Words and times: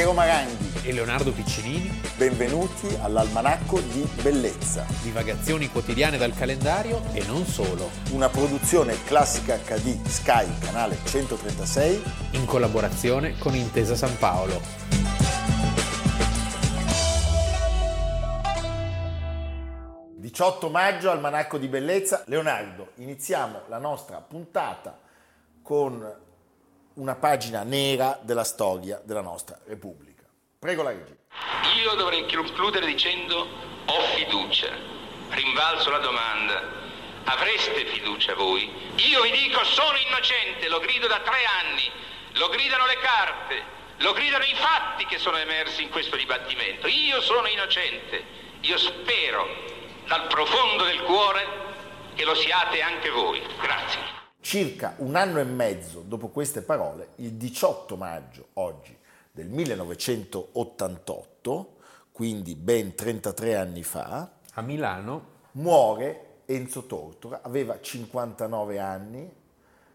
Piero 0.00 0.14
Maranghi 0.14 0.88
e 0.88 0.94
Leonardo 0.94 1.30
Piccinini. 1.30 2.00
Benvenuti 2.16 2.88
all'Almanacco 3.02 3.80
di 3.80 4.08
Bellezza. 4.22 4.86
Divagazioni 5.02 5.68
quotidiane 5.68 6.16
dal 6.16 6.32
calendario 6.32 7.02
e 7.12 7.22
non 7.26 7.44
solo. 7.44 7.90
Una 8.12 8.30
produzione 8.30 8.96
classica 9.04 9.58
HD 9.58 10.02
Sky, 10.06 10.58
canale 10.58 10.96
136. 11.04 12.02
In 12.30 12.46
collaborazione 12.46 13.36
con 13.36 13.54
Intesa 13.54 13.94
San 13.94 14.16
Paolo. 14.16 14.62
...18 20.18 20.70
maggio, 20.70 21.10
Almanacco 21.10 21.58
di 21.58 21.68
Bellezza. 21.68 22.22
Leonardo, 22.24 22.92
iniziamo 22.94 23.64
la 23.68 23.76
nostra 23.76 24.16
puntata 24.22 24.98
con 25.60 26.28
una 26.94 27.14
pagina 27.14 27.62
nera 27.62 28.18
della 28.22 28.44
storia 28.44 29.00
della 29.04 29.20
nostra 29.20 29.58
Repubblica. 29.66 30.24
Prego 30.58 30.82
la 30.82 30.90
regia. 30.90 31.16
Io 31.82 31.94
dovrei 31.94 32.26
concludere 32.30 32.86
dicendo 32.86 33.46
ho 33.86 34.00
fiducia. 34.14 34.68
Rinvalso 35.30 35.90
la 35.90 35.98
domanda. 35.98 36.78
Avreste 37.24 37.86
fiducia 37.86 38.34
voi? 38.34 38.70
Io 38.96 39.22
vi 39.22 39.30
dico 39.30 39.62
sono 39.64 39.96
innocente, 39.96 40.68
lo 40.68 40.80
grido 40.80 41.06
da 41.06 41.20
tre 41.20 41.44
anni, 41.62 41.90
lo 42.32 42.48
gridano 42.48 42.86
le 42.86 42.98
carte, 42.98 43.62
lo 43.98 44.12
gridano 44.12 44.44
i 44.44 44.54
fatti 44.54 45.06
che 45.06 45.18
sono 45.18 45.36
emersi 45.36 45.82
in 45.82 45.90
questo 45.90 46.16
dibattimento. 46.16 46.88
Io 46.88 47.20
sono 47.20 47.46
innocente, 47.46 48.22
io 48.60 48.78
spero 48.78 49.46
dal 50.06 50.26
profondo 50.26 50.84
del 50.84 51.02
cuore 51.02 51.46
che 52.14 52.24
lo 52.24 52.34
siate 52.34 52.82
anche 52.82 53.10
voi. 53.10 53.40
Grazie. 53.60 54.19
Circa 54.50 54.94
un 54.96 55.14
anno 55.14 55.38
e 55.38 55.44
mezzo 55.44 56.02
dopo 56.04 56.26
queste 56.26 56.62
parole, 56.62 57.10
il 57.18 57.34
18 57.34 57.94
maggio 57.94 58.48
oggi 58.54 58.98
del 59.30 59.46
1988, 59.46 61.76
quindi 62.10 62.56
ben 62.56 62.96
33 62.96 63.54
anni 63.54 63.84
fa, 63.84 64.28
a 64.54 64.62
Milano 64.62 65.24
muore 65.52 66.38
Enzo 66.46 66.86
Tortora, 66.86 67.42
aveva 67.44 67.80
59 67.80 68.80
anni, 68.80 69.32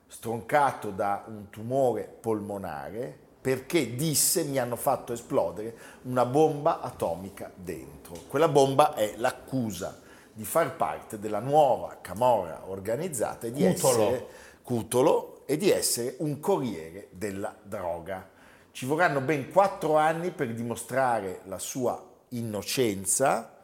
stroncato 0.07 0.89
da 0.89 1.25
un 1.27 1.49
tumore 1.49 2.03
polmonare 2.03 3.13
perché 3.41 3.93
disse 3.93 4.45
mi 4.45 4.57
hanno 4.57 4.77
fatto 4.77 5.11
esplodere 5.11 5.75
una 6.03 6.25
bomba 6.25 6.79
atomica 6.79 7.51
dentro. 7.53 8.15
Quella 8.29 8.47
bomba 8.47 8.93
è 8.93 9.15
l'accusa 9.17 10.03
di 10.35 10.43
far 10.43 10.75
parte 10.75 11.17
della 11.17 11.39
nuova 11.39 11.97
camorra 12.01 12.63
organizzata 12.65 13.47
e 13.47 13.51
di 13.51 13.63
Cutolo. 13.63 13.93
essere 13.93 14.27
Cutolo 14.65 15.43
e 15.45 15.57
di 15.57 15.69
essere 15.69 16.15
un 16.21 16.39
corriere 16.39 17.09
della 17.11 17.55
droga. 17.61 18.27
Ci 18.71 18.87
vorranno 18.87 19.21
ben 19.21 19.51
quattro 19.51 19.95
anni 19.95 20.31
per 20.31 20.51
dimostrare 20.55 21.41
la 21.43 21.59
sua 21.59 22.03
innocenza, 22.29 23.63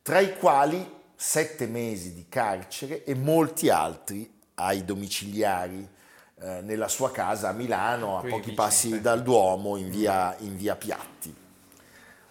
tra 0.00 0.20
i 0.20 0.38
quali 0.38 1.00
sette 1.14 1.66
mesi 1.66 2.14
di 2.14 2.24
carcere 2.30 3.04
e 3.04 3.14
molti 3.14 3.68
altri 3.68 4.40
ai 4.54 4.86
domiciliari 4.86 5.86
eh, 6.40 6.60
nella 6.62 6.88
sua 6.88 7.10
casa 7.10 7.50
a 7.50 7.52
Milano, 7.52 8.16
a 8.16 8.22
pochi 8.22 8.52
passi 8.52 9.02
dal 9.02 9.22
Duomo, 9.22 9.76
in 9.76 9.90
via, 9.90 10.34
in 10.38 10.56
via 10.56 10.76
Piatti. 10.76 11.41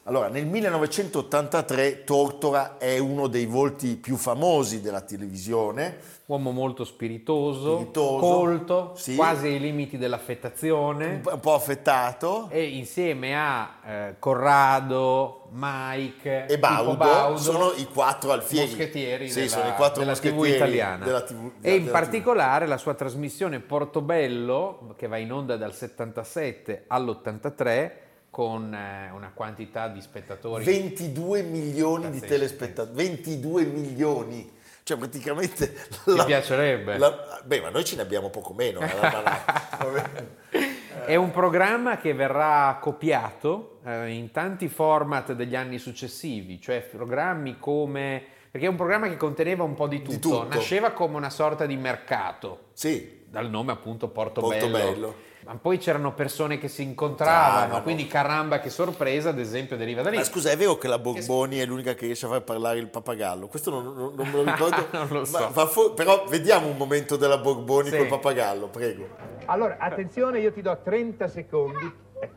Allora, 0.05 0.29
nel 0.29 0.47
1983 0.47 2.03
Tortora 2.03 2.79
è 2.79 2.97
uno 2.97 3.27
dei 3.27 3.45
volti 3.45 3.95
più 3.97 4.15
famosi 4.17 4.81
della 4.81 5.01
televisione, 5.01 5.99
Uomo 6.31 6.51
molto 6.51 6.85
spiritoso, 6.85 7.75
Spiritoso, 7.75 8.17
colto, 8.19 8.93
sì. 8.95 9.15
quasi 9.15 9.47
ai 9.47 9.59
limiti 9.59 9.97
dell'affettazione. 9.97 11.21
un 11.25 11.39
po', 11.41 11.53
affettato, 11.53 12.47
E 12.49 12.63
insieme 12.63 13.35
a 13.35 13.73
eh, 13.85 14.15
Corrado, 14.17 15.49
Mike 15.51 16.45
e 16.45 16.57
Baudo, 16.57 16.95
Baudo, 16.95 17.37
sono 17.37 17.71
i 17.75 17.85
quattro 17.85 18.31
alfieri. 18.31 18.69
moschettieri 18.69 19.27
Sì, 19.29 19.39
della, 19.41 19.49
sono 19.49 19.67
i 19.67 19.73
quattro 19.73 20.03
della 20.03 20.15
TV 20.15 20.45
italiana. 20.45 21.03
della 21.03 21.21
TV 21.21 21.51
e 21.59 21.75
in 21.75 21.83
della 21.83 21.85
TV. 21.85 21.91
particolare 21.91 22.65
la 22.65 22.77
sua 22.77 22.93
trasmissione 22.93 23.59
Portobello, 23.59 24.93
che 24.95 25.07
va 25.07 25.17
in 25.17 25.33
onda 25.33 25.57
dal 25.57 25.73
77 25.75 26.85
all'83, 26.87 27.91
con 28.31 28.73
eh, 28.73 29.11
una 29.13 29.29
quantità 29.33 29.87
di 29.89 30.01
spettatori 30.01 30.63
22 30.63 31.41
milioni 31.43 32.09
di 32.09 32.19
telespettatori, 32.21 32.95
22 32.95 33.63
milioni. 33.65 34.49
Cioè 34.83 34.97
praticamente... 34.97 35.73
Ti 36.05 36.23
piacerebbe? 36.25 36.97
la- 36.97 37.41
beh, 37.43 37.61
ma 37.61 37.69
noi 37.69 37.83
ce 37.83 37.97
ne 37.97 38.01
abbiamo 38.01 38.29
poco 38.31 38.53
meno. 38.53 38.79
eh. 38.79 40.29
È 41.05 41.15
un 41.15 41.31
programma 41.31 41.97
che 41.97 42.13
verrà 42.13 42.77
copiato 42.81 43.79
eh, 43.85 44.09
in 44.11 44.31
tanti 44.31 44.67
format 44.69 45.33
degli 45.33 45.55
anni 45.55 45.77
successivi, 45.77 46.59
cioè 46.61 46.81
programmi 46.81 47.57
come... 47.59 48.23
perché 48.51 48.67
è 48.67 48.69
un 48.69 48.75
programma 48.75 49.07
che 49.09 49.17
conteneva 49.17 49.63
un 49.63 49.73
po' 49.73 49.87
di 49.87 49.97
tutto, 50.01 50.11
Di 50.11 50.19
tutto. 50.19 50.47
nasceva 50.49 50.91
come 50.91 51.17
una 51.17 51.29
sorta 51.29 51.65
di 51.65 51.75
mercato, 51.75 52.65
sì, 52.73 53.23
dal 53.27 53.49
nome 53.49 53.71
appunto 53.71 54.09
Portobello. 54.09 54.69
Portobello. 54.69 55.15
Ma 55.43 55.55
poi 55.55 55.79
c'erano 55.79 56.13
persone 56.13 56.59
che 56.59 56.67
si 56.67 56.83
incontravano, 56.83 57.45
Incontravano. 57.47 57.83
quindi 57.83 58.05
caramba 58.05 58.59
che 58.59 58.69
sorpresa, 58.69 59.29
ad 59.29 59.39
esempio, 59.39 59.75
deriva 59.75 60.03
da 60.03 60.11
lì. 60.11 60.17
ma 60.17 60.23
scusa, 60.23 60.51
è 60.51 60.57
vero 60.57 60.77
che 60.77 60.87
la 60.87 60.99
Borboni 60.99 61.57
è 61.57 61.65
l'unica 61.65 61.95
che 61.95 62.05
riesce 62.05 62.27
a 62.27 62.29
far 62.29 62.43
parlare 62.43 62.77
il 62.77 62.87
pappagallo? 62.87 63.47
Questo 63.47 63.71
non, 63.71 63.83
non- 63.95 64.13
non 64.15 64.27
me 64.27 64.33
lo 64.33 64.43
ricordo. 64.51 64.85
Non 64.91 65.07
lo 65.09 65.25
so. 65.25 65.39
Ma- 65.39 65.51
ma 65.55 65.65
fo- 65.65 65.93
però 65.93 66.25
vediamo 66.27 66.67
un 66.67 66.77
momento 66.77 67.15
della 67.15 67.39
Borboni 67.39 67.89
Sì. 67.89 67.97
col 67.97 68.07
pappagallo, 68.07 68.67
prego. 68.67 69.07
Allora, 69.45 69.77
attenzione, 69.79 70.39
io 70.39 70.51
ti 70.51 70.61
do 70.61 70.77
30 70.83 71.27
secondi. 71.27 71.91
Eh. 72.19 72.29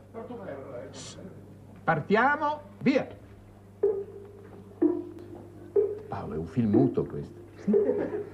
Partiamo, 1.83 2.61
via. 2.79 3.07
Paolo, 6.07 6.33
è 6.33 6.37
un 6.37 6.47
film 6.47 6.71
muto 6.71 7.05
questo. 7.05 7.39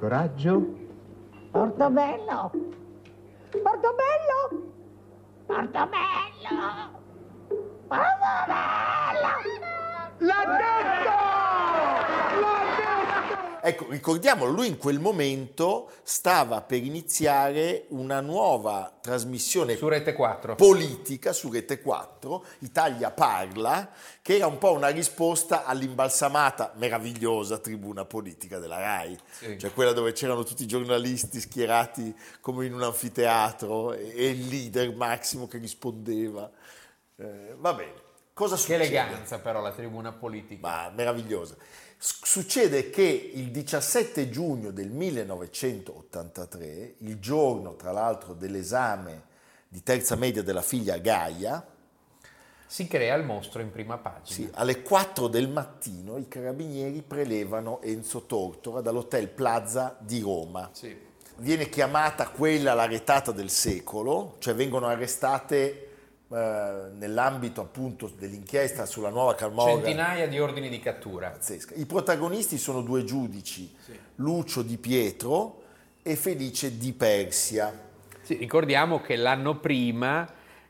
Coraggio. 0.00 0.78
Portobello! 1.50 2.50
Portobello! 2.50 2.78
Portobello! 3.50 4.62
Portobello! 5.46 7.09
Ecco, 13.80 13.90
ricordiamolo, 13.92 14.52
lui 14.52 14.66
in 14.66 14.76
quel 14.76 14.98
momento 15.00 15.90
stava 16.02 16.60
per 16.60 16.82
iniziare 16.84 17.86
una 17.88 18.20
nuova 18.20 18.92
trasmissione 19.00 19.74
Su 19.76 19.88
Rete 19.88 20.12
4. 20.12 20.54
politica 20.54 21.32
su 21.32 21.50
Rete 21.50 21.80
4, 21.80 22.44
Italia 22.58 23.10
Parla, 23.10 23.90
che 24.20 24.36
era 24.36 24.46
un 24.46 24.58
po' 24.58 24.72
una 24.72 24.88
risposta 24.88 25.64
all'imbalsamata, 25.64 26.74
meravigliosa 26.76 27.56
tribuna 27.56 28.04
politica 28.04 28.58
della 28.58 28.78
RAI, 28.78 29.18
Sì. 29.30 29.58
cioè 29.58 29.72
quella 29.72 29.92
dove 29.92 30.12
c'erano 30.12 30.42
tutti 30.44 30.64
i 30.64 30.66
giornalisti 30.66 31.40
schierati 31.40 32.14
come 32.42 32.66
in 32.66 32.74
un 32.74 32.82
anfiteatro 32.82 33.94
e, 33.94 34.28
il 34.28 34.46
leader 34.46 34.94
Massimo 34.94 35.48
che 35.48 35.56
rispondeva. 35.56 36.50
Eh, 37.16 37.54
va 37.56 37.72
bene, 37.72 37.94
cosa 38.34 38.56
Che 38.56 38.60
succede? 38.60 38.84
eleganza 38.84 39.38
però 39.38 39.62
la 39.62 39.72
tribuna 39.72 40.12
politica. 40.12 40.68
ma 40.68 40.90
meravigliosa. 40.94 41.56
Succede 42.02 42.88
che 42.88 43.30
il 43.34 43.50
17 43.50 44.30
giugno 44.30 44.70
del 44.70 44.88
1983, 44.88 46.94
il 47.00 47.18
giorno 47.18 47.76
tra 47.76 47.92
l'altro 47.92 48.32
dell'esame 48.32 49.24
di 49.68 49.82
terza 49.82 50.16
media 50.16 50.42
della 50.42 50.62
figlia 50.62 50.96
Gaia, 50.96 51.62
Si 52.66 52.86
crea 52.86 53.14
il 53.16 53.24
mostro 53.24 53.60
in 53.60 53.70
prima 53.70 53.98
pagina. 53.98 54.34
sì, 54.34 54.48
alle 54.54 54.80
4 54.80 55.28
del 55.28 55.50
mattino 55.50 56.16
i 56.16 56.26
carabinieri 56.26 57.02
prelevano 57.02 57.82
Enzo 57.82 58.24
Tortora 58.24 58.80
dall'hotel 58.80 59.28
Plaza 59.28 59.94
di 60.00 60.20
Roma. 60.20 60.70
Sì. 60.72 60.96
Viene 61.36 61.68
chiamata 61.68 62.30
quella 62.30 62.72
la 62.72 62.86
retata 62.86 63.30
del 63.30 63.50
secolo, 63.50 64.36
cioè 64.38 64.54
vengono 64.54 64.86
arrestate 64.86 65.89
eh, 66.32 66.90
nell'ambito 66.96 67.60
appunto 67.60 68.08
dell'inchiesta 68.16 68.86
sulla 68.86 69.08
nuova 69.08 69.34
Camorra. 69.34 69.72
Centinaia 69.72 70.28
di 70.28 70.38
ordini 70.38 70.68
di 70.68 70.78
cattura. 70.78 71.30
pazzesca. 71.30 71.74
I 71.74 71.86
protagonisti 71.86 72.56
sono 72.56 72.82
due 72.82 73.02
giudici, 73.02 73.74
Lucio 74.16 74.62
Di 74.62 74.76
Pietro 74.76 75.62
e 76.02 76.14
Felice 76.14 76.78
Di 76.78 76.92
Persia. 76.92 77.88
Sì, 78.22 78.36
ricordiamo 78.36 79.00
che 79.00 79.16
l'anno 79.16 79.58
prima 79.58 80.28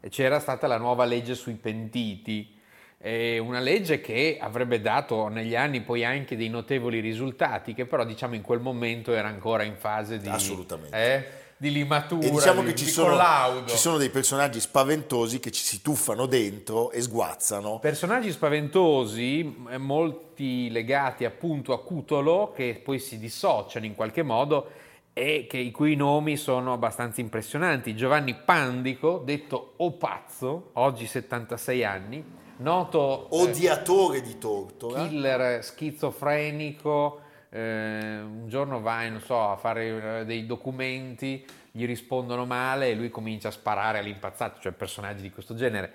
c'era 0.09 0.41
stata 0.41 0.67
la 0.67 0.79
nuova 0.79 1.05
legge 1.05 1.35
sui 1.35 1.55
pentiti, 1.55 2.57
eh, 2.97 3.39
una 3.39 3.61
legge 3.61 4.01
che 4.01 4.39
avrebbe 4.41 4.81
dato 4.81 5.29
negli 5.29 5.55
anni 5.55 5.83
poi 5.83 6.05
anche 6.05 6.37
dei 6.37 6.49
notevoli 6.49 7.01
risultati, 7.01 7.75
che 7.75 7.85
però 7.85 8.05
diciamo 8.05 8.35
in 8.35 8.43
quel 8.43 8.61
momento 8.61 9.13
era 9.13 9.29
ancora 9.29 9.63
in 9.63 9.77
fase 9.77 10.19
di, 10.19 10.29
Assolutamente. 10.29 10.97
eh, 10.97 11.40
di 11.61 11.71
limatura, 11.71 12.27
E 12.27 12.31
diciamo 12.31 12.63
di, 12.63 12.69
che 12.69 12.75
ci 12.75 12.85
di 12.87 12.91
sono, 12.91 13.11
collaudo. 13.11 13.69
ci 13.71 13.77
sono 13.77 13.99
dei 13.99 14.09
personaggi 14.09 14.61
spaventosi 14.61 15.41
che 15.41 15.51
ci 15.51 15.63
si 15.63 15.83
tuffano 15.83 16.25
dentro 16.25 16.91
e 16.91 17.03
sguazzano. 17.03 17.81
Personaggi 17.81 18.31
spaventosi, 18.33 19.65
eh, 19.69 19.77
molti 19.77 20.71
legati 20.71 21.27
appunto 21.27 21.75
a 21.75 21.83
Cutolo, 21.83 22.53
che 22.57 22.81
poi 22.83 22.99
si 22.99 23.19
dissociano 23.19 23.85
in 23.85 23.95
qualche 23.95 24.23
modo 24.23 24.71
e 25.13 25.47
che, 25.47 25.59
i 25.59 25.71
cui 25.71 25.97
nomi 25.97 26.39
sono 26.39 26.73
abbastanza 26.73 27.21
impressionanti. 27.21 27.95
Giovanni 27.95 28.35
Pandico, 28.35 29.21
detto 29.23 29.75
O 29.77 29.93
Pazzo, 29.93 30.71
oggi 30.75 31.05
76 31.07 31.85
anni, 31.85 32.25
noto 32.59 33.25
eh, 33.31 33.43
Odiatore 33.43 34.23
di 34.23 34.39
Tortora. 34.39 35.07
killer 35.07 35.63
schizofrenico, 35.63 37.21
eh, 37.51 38.19
un 38.21 38.45
giorno 38.49 38.81
vai, 38.81 39.11
non 39.11 39.21
so, 39.21 39.51
a 39.51 39.57
fare 39.57 40.21
eh, 40.21 40.25
dei 40.25 40.47
documenti, 40.47 41.45
gli 41.73 41.85
rispondono 41.87 42.47
male 42.47 42.91
e 42.91 42.95
lui 42.95 43.11
comincia 43.11 43.49
a 43.49 43.53
sparare 43.53 43.99
all'impazzato, 43.99 44.61
cioè 44.61 44.73
personaggi 44.73 45.23
di 45.23 45.31
questo 45.31 45.55
genere. 45.55 45.93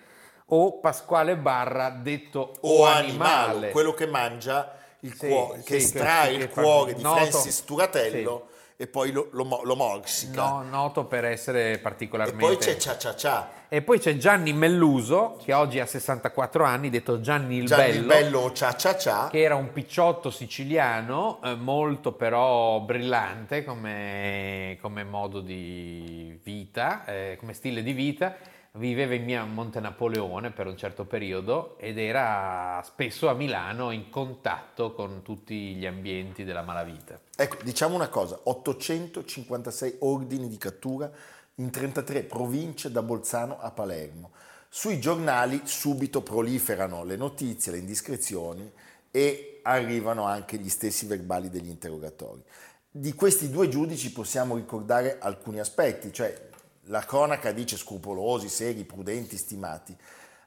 O 0.47 0.79
Pasquale 0.79 1.35
Barra, 1.37 1.89
detto 1.89 2.53
o 2.61 2.81
O 2.81 2.85
Animale. 2.85 3.71
quello 3.71 3.93
che 3.93 4.05
mangia 4.05 4.73
il 5.01 5.13
Sì, 5.13 5.27
cuore, 5.27 5.63
che 5.63 5.79
sì, 5.79 5.85
estrae 5.85 6.27
che- 6.27 6.33
il 6.33 6.47
che 6.47 6.53
fa- 6.53 6.61
cuore 6.61 6.93
di 6.93 7.01
noto- 7.01 7.25
Francis 7.25 7.63
Turatello 7.65 8.47
e 8.77 8.87
poi 8.87 9.11
lo, 9.11 9.29
lo, 9.31 9.61
lo 9.63 9.75
morsica. 9.75 10.41
No, 10.41 10.63
noto 10.63 11.05
per 11.05 11.23
essere 11.23 11.73
e 11.73 11.77
particolarmente... 11.79 12.45
poi 12.45 12.57
c'è 12.57 12.75
Cia 12.75 12.97
Cia 12.97 13.15
Cia, 13.15 13.49
E 13.69 13.81
poi 13.81 13.99
c'è 13.99 14.17
Gianni 14.17 14.51
Melluso, 14.51 15.37
che 15.41 15.53
oggi 15.53 15.79
ha 15.79 15.85
64 15.85 16.63
anni, 16.65 16.89
detto 16.89 17.21
Gianni 17.21 17.57
il 17.57 17.65
Gianni 17.67 17.91
Bello, 17.91 17.99
il 17.99 18.05
Bello 18.05 18.39
o 18.39 18.51
Cia 18.51 18.75
Cia 18.75 18.97
Cia. 18.97 19.29
che 19.29 19.41
era 19.41 19.55
un 19.55 19.71
picciotto 19.71 20.29
siciliano, 20.29 21.39
eh, 21.41 21.55
molto 21.55 22.11
però 22.11 22.81
brillante 22.81 23.63
come, 23.63 24.77
come 24.81 25.03
modo 25.05 25.39
di 25.39 26.37
vita, 26.43 27.05
eh, 27.05 27.37
come 27.39 27.53
stile 27.53 27.81
di 27.81 27.93
vita. 27.93 28.35
Viveva 28.77 29.13
in 29.13 29.53
Monte 29.53 29.79
Napoleone 29.79 30.51
per 30.51 30.67
un 30.67 30.75
certo 30.75 31.05
periodo 31.05 31.77
ed 31.77 31.97
era 31.97 32.81
spesso 32.83 33.29
a 33.29 33.33
Milano 33.33 33.91
in 33.91 34.09
contatto 34.09 34.91
con 34.93 35.21
tutti 35.21 35.75
gli 35.75 35.85
ambienti 35.85 36.43
della 36.43 36.61
malavita. 36.61 37.17
Ecco, 37.37 37.63
diciamo 37.63 37.95
una 37.95 38.09
cosa, 38.09 38.37
856 38.43 39.97
ordini 39.99 40.49
di 40.49 40.57
cattura 40.57 41.09
in 41.55 41.69
33 41.69 42.23
province 42.23 42.91
da 42.91 43.01
Bolzano 43.01 43.57
a 43.61 43.71
Palermo. 43.71 44.31
Sui 44.67 44.99
giornali 44.99 45.61
subito 45.63 46.21
proliferano 46.21 47.05
le 47.05 47.15
notizie, 47.15 47.71
le 47.71 47.77
indiscrezioni 47.77 48.69
e 49.09 49.61
arrivano 49.63 50.25
anche 50.25 50.57
gli 50.57 50.67
stessi 50.67 51.05
verbali 51.05 51.49
degli 51.49 51.69
interrogatori. 51.69 52.43
Di 52.91 53.13
questi 53.13 53.49
due 53.49 53.69
giudici 53.69 54.11
possiamo 54.11 54.57
ricordare 54.57 55.17
alcuni 55.19 55.59
aspetti, 55.59 56.11
cioè 56.11 56.49
la 56.85 57.01
cronaca 57.01 57.51
dice 57.51 57.77
scrupolosi, 57.77 58.49
seri, 58.49 58.83
prudenti, 58.83 59.37
stimati. 59.37 59.95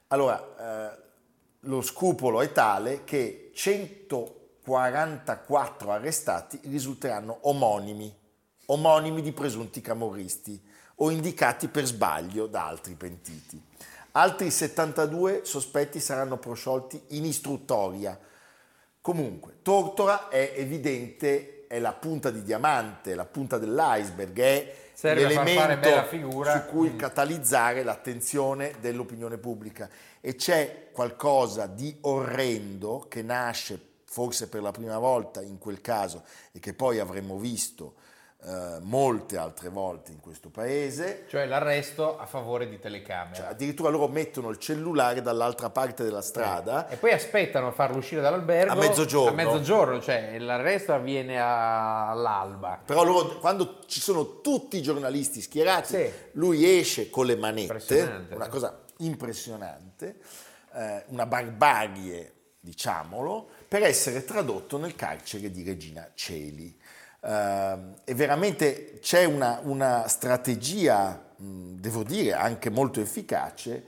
Allora, 0.07 0.93
eh, 0.93 0.97
lo 1.61 1.81
scrupolo 1.81 2.41
è 2.41 2.51
tale 2.51 3.03
che 3.03 3.51
144 3.53 5.91
arrestati 5.91 6.59
risulteranno 6.63 7.39
omonimi, 7.41 8.11
omonimi 8.67 9.21
di 9.21 9.33
presunti 9.33 9.81
camorristi 9.81 10.65
o 11.01 11.09
indicati 11.09 11.67
per 11.67 11.85
sbaglio 11.85 12.47
da 12.47 12.67
altri 12.67 12.93
pentiti. 12.93 13.61
Altri 14.13 14.49
72 14.49 15.41
sospetti 15.43 15.99
saranno 15.99 16.37
prosciolti 16.37 17.01
in 17.09 17.25
istruttoria. 17.25 18.17
Comunque, 19.01 19.57
Tortora 19.61 20.29
è 20.29 20.53
evidente, 20.55 21.67
è 21.67 21.79
la 21.79 21.93
punta 21.93 22.31
di 22.31 22.41
diamante, 22.41 23.15
la 23.15 23.25
punta 23.25 23.57
dell'iceberg, 23.57 24.39
è 24.39 24.75
Serve 24.99 25.27
l'elemento 25.27 26.07
su 26.09 26.65
cui 26.67 26.89
Mm. 26.89 26.97
catalizzare 26.97 27.83
l'attenzione 27.83 28.73
dell'opinione 28.81 29.37
pubblica 29.37 29.89
e 30.19 30.35
c'è 30.35 30.89
qualcosa 30.91 31.67
di 31.67 31.95
orrendo 32.01 33.05
che 33.07 33.21
nasce 33.21 33.79
forse 34.03 34.49
per 34.49 34.61
la 34.61 34.71
prima 34.71 34.97
volta 34.97 35.41
in 35.41 35.57
quel 35.57 35.79
caso 35.79 36.25
e 36.51 36.59
che 36.59 36.73
poi 36.73 36.99
avremmo 36.99 37.37
visto 37.37 37.93
eh, 38.41 38.77
molte 38.81 39.37
altre 39.37 39.67
volte 39.69 40.11
in 40.11 40.19
questo 40.21 40.49
paese. 40.49 41.25
Cioè 41.27 41.45
l'arresto 41.45 42.17
a 42.17 42.25
favore 42.25 42.69
di 42.69 42.79
telecamera. 42.79 43.35
Cioè, 43.35 43.45
addirittura 43.47 43.89
loro 43.89 44.07
mettono 44.07 44.49
il 44.49 44.57
cellulare 44.57 45.21
dall'altra 45.21 45.69
parte 45.69 46.03
della 46.03 46.21
strada 46.21 46.87
E 46.87 46.95
poi 46.95 47.11
aspettano 47.11 47.67
a 47.67 47.71
farlo 47.71 47.97
uscire 47.97 48.21
dall'albergo 48.21 48.71
A 48.71 48.75
mezzogiorno. 48.75 49.29
A 49.29 49.33
mezzogiorno, 49.43 50.01
cioè 50.01 50.37
l'arresto 50.39 50.93
avviene 50.93 51.39
a- 51.39 52.09
all'alba. 52.09 52.79
Però 52.85 53.03
loro, 53.03 53.39
quando 53.39 53.79
ci 53.87 53.99
sono 53.99 54.39
tutti 54.41 54.77
i 54.77 54.81
giornalisti 54.81 55.41
schierati, 55.41 55.87
Sì. 55.97 56.11
lui 56.33 56.77
esce 56.79 57.09
con 57.09 57.25
le 57.25 57.35
manette, 57.35 58.25
una 58.31 58.45
no? 58.45 58.47
cosa 58.51 58.79
impressionante, 58.99 60.19
eh, 60.73 61.03
una 61.07 61.25
barbarie, 61.25 62.33
diciamolo, 62.61 63.47
per 63.67 63.83
essere 63.83 64.23
tradotto 64.25 64.77
nel 64.77 64.95
carcere 64.95 65.49
di 65.51 65.63
Regina 65.63 66.09
Celi. 66.13 66.77
Eh, 67.21 67.77
e 68.03 68.13
veramente 68.13 68.99
c'è 68.99 69.25
una, 69.25 69.59
una 69.63 70.07
strategia, 70.07 71.21
devo 71.35 72.03
dire, 72.03 72.33
anche 72.33 72.69
molto 72.69 73.01
efficace 73.01 73.83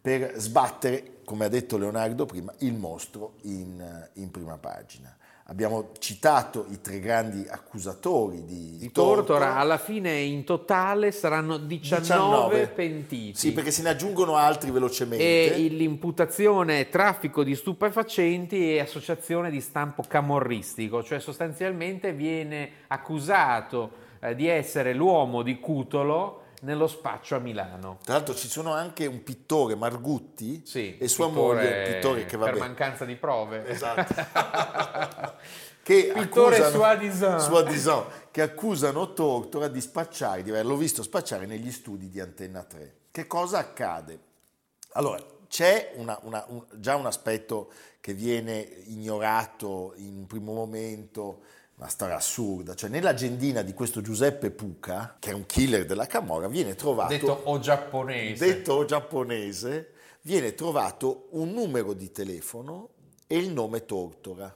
per 0.00 0.34
sbattere, 0.36 1.20
come 1.24 1.46
ha 1.46 1.48
detto 1.48 1.78
Leonardo 1.78 2.26
prima, 2.26 2.52
il 2.58 2.74
mostro 2.74 3.34
in, 3.42 4.08
in 4.14 4.30
prima 4.30 4.58
pagina. 4.58 5.16
Abbiamo 5.48 5.90
citato 5.98 6.64
i 6.70 6.80
tre 6.80 7.00
grandi 7.00 7.44
accusatori 7.46 8.46
di, 8.46 8.78
Di 8.78 8.90
Tortora 8.90 9.56
alla 9.56 9.76
fine 9.76 10.20
in 10.20 10.42
totale 10.42 11.12
saranno 11.12 11.58
19, 11.58 12.68
pentiti. 12.68 13.38
Sì, 13.38 13.52
perché 13.52 13.70
se 13.70 13.82
ne 13.82 13.90
aggiungono 13.90 14.36
altri 14.36 14.70
velocemente. 14.70 15.54
E 15.54 15.68
l'imputazione 15.68 16.88
traffico 16.88 17.44
di 17.44 17.54
stupefacenti 17.54 18.74
e 18.74 18.80
associazione 18.80 19.50
di 19.50 19.60
stampo 19.60 20.02
camorristico, 20.08 21.02
cioè 21.02 21.20
sostanzialmente 21.20 22.14
viene 22.14 22.70
accusato 22.86 23.90
eh, 24.20 24.34
di 24.34 24.46
essere 24.46 24.94
l'uomo 24.94 25.42
di 25.42 25.60
Cutolo 25.60 26.43
nello 26.64 26.86
spaccio 26.86 27.36
a 27.36 27.38
Milano. 27.38 27.98
Tra 28.02 28.14
l'altro 28.14 28.34
ci 28.34 28.48
sono 28.48 28.72
anche 28.72 29.06
un 29.06 29.22
pittore, 29.22 29.74
Margutti, 29.74 30.62
Sì, 30.64 30.96
e 30.98 31.06
sua 31.08 31.28
pittore- 31.28 31.62
moglie, 31.62 31.92
pittore 31.94 32.24
che 32.24 32.36
va 32.36 32.44
per 32.46 32.54
bene. 32.54 32.66
mancanza 32.66 33.04
di 33.04 33.14
prove. 33.16 33.66
Esatto. 33.68 34.14
che 35.82 36.12
Pittore 36.14 36.56
accusano, 36.56 37.38
soi-disant, 37.38 38.10
che 38.30 38.40
accusano 38.42 39.12
Tortora 39.12 39.68
di 39.68 39.80
spacciare, 39.80 40.42
di 40.42 40.50
averlo 40.50 40.76
visto 40.76 41.02
spacciare 41.02 41.46
negli 41.46 41.70
studi 41.70 42.08
di 42.08 42.20
Antenna 42.20 42.62
3. 42.62 42.94
Che 43.10 43.26
cosa 43.26 43.58
accade? 43.58 44.18
Allora, 44.92 45.22
c'è 45.48 45.92
una- 45.96 46.18
una- 46.22 46.44
un- 46.48 46.64
già 46.74 46.96
un 46.96 47.06
aspetto 47.06 47.70
che 48.00 48.14
viene 48.14 48.56
ignorato 48.86 49.92
in 49.96 50.16
un 50.16 50.26
primo 50.26 50.52
momento, 50.52 51.42
una 51.76 51.88
storia 51.88 52.16
assurda, 52.16 52.74
cioè 52.74 52.88
nell'agendina 52.88 53.62
di 53.62 53.74
questo 53.74 54.00
Giuseppe 54.00 54.50
Puca, 54.50 55.16
che 55.18 55.30
è 55.30 55.34
un 55.34 55.44
killer 55.46 55.84
della 55.84 56.06
Camorra, 56.06 56.46
viene 56.48 56.74
trovato 56.74 57.12
Detto 57.12 57.40
o 57.44 57.58
giapponese. 57.58 58.46
detto 58.46 58.84
giapponese, 58.84 59.92
viene 60.22 60.54
trovato 60.54 61.26
un 61.30 61.50
numero 61.50 61.92
di 61.92 62.12
telefono 62.12 62.90
e 63.26 63.36
il 63.38 63.50
nome 63.50 63.84
Tortora. 63.84 64.54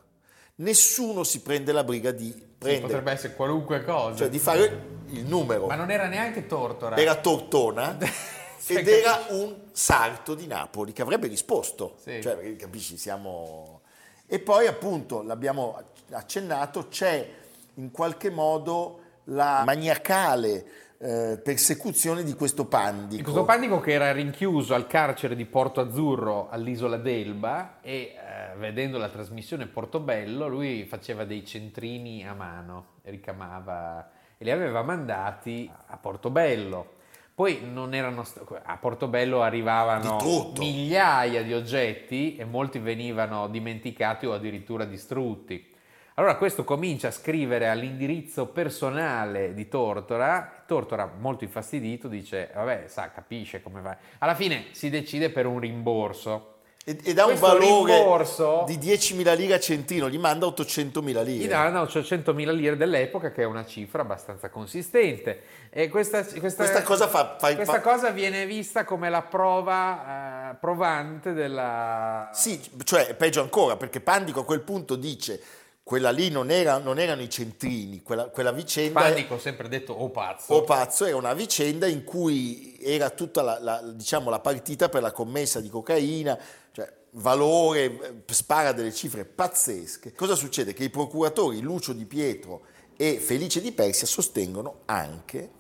Nessuno 0.57 1.25
si 1.25 1.40
prende 1.40 1.73
la 1.73 1.85
briga 1.85 2.11
di 2.12 2.31
Sì, 2.31 2.45
prendere, 2.57 2.87
potrebbe 2.87 3.12
essere 3.12 3.35
qualunque 3.35 3.85
cosa. 3.85 4.16
cioè 4.16 4.28
di 4.28 4.38
fare 4.38 4.97
il 5.09 5.25
numero. 5.25 5.66
Ma 5.66 5.75
non 5.76 5.90
era 5.90 6.07
neanche 6.07 6.47
Tortora. 6.47 6.97
Era 6.97 7.16
Tortona 7.16 7.97
Sì, 8.59 8.75
ed 8.75 8.88
era 8.88 9.26
un 9.31 9.54
sarto 9.73 10.35
di 10.35 10.47
Napoli 10.47 10.93
che 10.93 11.02
avrebbe 11.02 11.28
risposto. 11.28 11.97
Sì. 12.02 12.21
Cioè, 12.21 12.57
capisci, 12.57 12.97
siamo... 12.99 13.83
E 14.26 14.40
poi 14.40 14.66
appunto, 14.66 15.23
l'abbiamo 15.23 15.81
accennato, 16.11 16.88
c'è 16.88 17.29
in 17.75 17.91
qualche 17.91 18.31
modo 18.31 19.00
la 19.25 19.62
maniacale 19.65 20.65
eh, 20.99 21.41
persecuzione 21.43 22.25
di 22.25 22.35
questo 22.35 22.67
Pandico. 22.67 23.17
Di 23.17 23.23
questo 23.23 23.45
Pandico 23.45 23.81
che 23.81 23.93
era 23.93 24.11
rinchiuso 24.12 24.75
al 24.75 24.87
carcere 24.87 25.37
di 25.37 25.45
Porto 25.45 25.81
Azzurro 25.81 26.49
all'isola 26.50 26.97
d'Elba 26.97 27.81
e 27.81 27.93
eh, 27.93 28.57
vedendo 28.57 28.99
la 28.99 29.09
trasmissione 29.09 29.67
Portobello 29.67 30.49
lui 30.49 30.85
faceva 30.85 31.25
dei 31.25 31.45
centrini 31.45 32.27
a 32.27 32.35
mano, 32.35 32.87
ricamava 33.03 34.11
e 34.37 34.45
li 34.45 34.50
aveva 34.50 34.83
mandati 34.83 35.71
a 35.87 35.97
Portobello. 35.97 36.97
Poi 37.35 37.61
non 37.62 37.95
erano 37.95 38.25
st- 38.25 38.61
a 38.65 38.77
Portobello 38.79 39.43
arrivavano 39.43 40.17
Di 40.55 40.73
migliaia 40.73 41.45
di 41.45 41.53
oggetti 41.53 42.35
e 42.35 42.45
molti 42.45 42.81
venivano 42.81 43.47
dimenticati 43.47 44.27
o 44.27 44.33
addirittura 44.33 44.85
distrutti. 44.85 45.77
Allora 46.19 46.35
questo 46.35 46.65
comincia 46.65 47.09
a 47.09 47.11
scrivere 47.13 47.69
all'indirizzo 47.69 48.47
personale 48.47 49.55
di 49.55 49.69
Tortora, 49.69 50.63
Tortora 50.67 51.09
molto 51.17 51.45
infastidito 51.45 52.09
dice, 52.09 52.51
vabbè, 52.53 52.87
sa, 52.89 53.13
capisce 53.13 53.63
come 53.63 53.81
va. 53.81 53.97
Alla 54.19 54.35
fine 54.35 54.67
si 54.73 54.91
decide 54.91 55.31
per 55.31 55.47
un 55.47 55.61
rimborso. 55.61 56.55
E, 56.85 57.13
dà 57.13 57.27
un 57.27 57.37
valore 57.39 57.95
rimborso- 57.99 58.65
di 58.67 58.79
10.000 58.79 59.37
lire 59.37 59.55
a 59.55 59.61
centino, 59.61 60.09
gli 60.09 60.19
manda 60.19 60.47
800.000 60.47 61.23
lire. 61.23 61.45
Gli 61.45 61.47
danno 61.47 61.83
800.000 61.83 62.51
lire 62.51 62.77
dell'epoca, 62.77 63.31
che 63.31 63.43
è 63.43 63.45
una 63.45 63.65
cifra 63.67 64.01
abbastanza 64.03 64.49
consistente. 64.49 65.43
E 65.71 65.89
questa, 65.91 66.25
questa- 66.25 66.65
Questa 66.65 66.83
cosa 66.83 67.07
fa- 67.07 67.37
fa- 67.39 67.55
questa 67.55 67.75
fa- 67.75 67.81
cosa 67.81 68.11
viene 68.11 68.45
vista 68.47 68.85
come 68.85 69.11
la 69.11 69.21
prova 69.23 70.51
eh, 70.53 70.55
provante 70.59 71.35
della... 71.35 72.31
Sì, 72.33 72.59
cioè 72.85 73.15
peggio 73.15 73.43
ancora, 73.43 73.77
perché 73.77 74.01
Pandico 74.01 74.41
a 74.41 74.45
quel 74.47 74.63
punto 74.63 74.97
dice 74.97 75.41
quella 75.88 76.11
lì 76.11 76.28
non, 76.28 76.50
era- 76.50 76.76
non 76.76 76.99
erano 76.99 77.23
i 77.23 77.30
centrini, 77.30 78.02
quella, 78.02 78.28
quella 78.28 78.52
vicenda... 78.52 79.00
Panico, 79.00 79.37
ho 79.37 79.38
sempre 79.38 79.68
detto 79.68 79.95
oh 79.95 80.11
pazzo. 80.11 80.52
O 80.52 80.62
pazzo 80.62 81.07
era 81.07 81.16
una 81.16 81.33
vicenda 81.33 81.87
in 81.87 82.04
cui 82.04 82.76
era 82.78 83.09
tutta 83.09 83.40
la, 83.40 83.59
la- 83.59 83.80
diciamo, 83.80 84.28
la 84.28 84.40
partita 84.40 84.90
per 84.90 85.00
la 85.00 85.12
commessa 85.12 85.61
di 85.62 85.71
cocaina, 85.71 86.38
cioè 86.73 86.92
valore, 87.12 88.23
spara 88.26 88.73
delle 88.73 88.92
cifre 88.92 89.25
pazzesche. 89.25 90.12
Cosa 90.12 90.35
succede? 90.35 90.75
Che 90.75 90.85
i 90.85 90.90
procuratori 90.90 91.62
Lucio 91.62 91.95
Di 91.95 92.04
Pietro 92.04 92.66
e 92.95 93.18
Felice 93.18 93.62
Di 93.62 93.73
Persia 93.73 94.07
sostengono 94.07 94.80
anche 94.85 95.52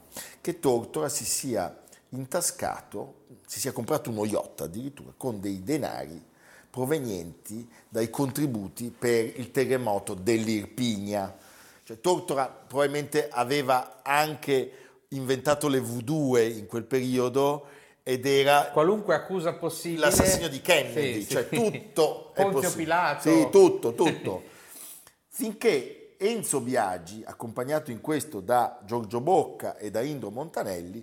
che 0.42 0.60
Tortora 0.60 1.08
si 1.08 1.24
sia 1.24 1.74
intascato, 2.10 3.24
si 3.46 3.60
sia 3.60 3.72
comprato 3.72 4.10
uno 4.10 4.26
yacht 4.26 4.60
addirittura 4.60 5.14
con 5.16 5.40
dei 5.40 5.62
denari 5.62 6.22
provenienti 6.70 7.68
dai 7.88 8.10
contributi 8.10 8.90
per 8.96 9.38
il 9.38 9.50
terremoto 9.50 10.14
dell'Irpinia. 10.14 11.36
Cioè, 11.82 12.00
Tortora 12.00 12.46
probabilmente 12.48 13.28
aveva 13.30 14.00
anche 14.02 14.72
inventato 15.08 15.68
le 15.68 15.80
V2 15.80 16.58
in 16.58 16.66
quel 16.66 16.84
periodo 16.84 17.66
ed 18.02 18.26
era 18.26 18.68
Qualunque 18.72 19.14
accusa 19.14 19.54
possibile. 19.54 20.00
l'assassinio 20.00 20.48
di 20.48 20.60
Kennedy, 20.60 21.20
Sì, 21.20 21.22
sì. 21.22 21.28
cioè 21.30 21.48
tutto 21.48 22.32
è 22.34 22.40
Ponzio 22.42 22.60
possibile. 22.60 22.84
Pilato. 22.84 23.20
Sì, 23.30 23.48
tutto, 23.50 23.94
tutto. 23.94 24.42
Finché 25.28 26.14
Enzo 26.18 26.60
Biagi, 26.60 27.22
accompagnato 27.24 27.90
in 27.90 28.00
questo 28.00 28.40
da 28.40 28.80
Giorgio 28.84 29.20
Bocca 29.20 29.76
e 29.76 29.90
da 29.90 30.02
Indro 30.02 30.30
Montanelli, 30.30 31.02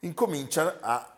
incomincia 0.00 0.78
a 0.80 1.14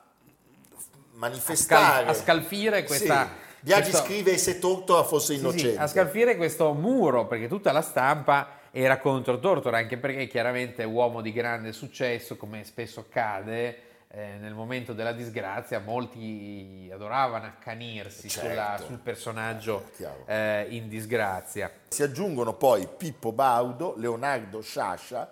manifestare 1.20 2.06
a 2.08 2.14
scalfire 2.14 2.82
questa- 2.84 3.24
Sì. 3.26 3.48
Biagi 3.62 3.90
questo- 3.90 4.06
scrive 4.06 4.38
se 4.38 4.58
Tortora 4.58 5.02
fosse 5.04 5.34
Sì, 5.34 5.38
sì, 5.40 5.44
innocente. 5.46 5.78
a 5.78 5.86
scalfire 5.86 6.36
questo 6.36 6.72
muro, 6.72 7.26
perché 7.26 7.46
tutta 7.46 7.72
la 7.72 7.82
stampa 7.82 8.58
era 8.70 8.98
contro 8.98 9.38
Tortora, 9.38 9.76
anche 9.76 9.98
perché 9.98 10.26
chiaramente 10.26 10.82
è 10.82 10.86
uomo 10.86 11.20
di 11.20 11.30
grande 11.32 11.72
successo, 11.72 12.36
come 12.36 12.64
spesso 12.64 13.00
accade. 13.00 13.82
eh, 14.12 14.38
nel 14.40 14.54
momento 14.54 14.92
della 14.92 15.12
disgrazia 15.12 15.78
molti 15.78 16.90
adoravano 16.92 17.44
accanirsi 17.46 18.28
Certo. 18.28 18.48
sulla- 18.48 18.80
sul 18.84 18.98
personaggio 18.98 19.84
Chiaro. 19.94 20.24
eh, 20.26 20.66
in 20.70 20.88
disgrazia. 20.88 21.70
Si 21.90 22.02
aggiungono 22.02 22.54
poi 22.54 22.88
Pippo 22.96 23.30
Baudo, 23.30 23.94
Leonardo 23.96 24.62
Sciascia 24.62 25.30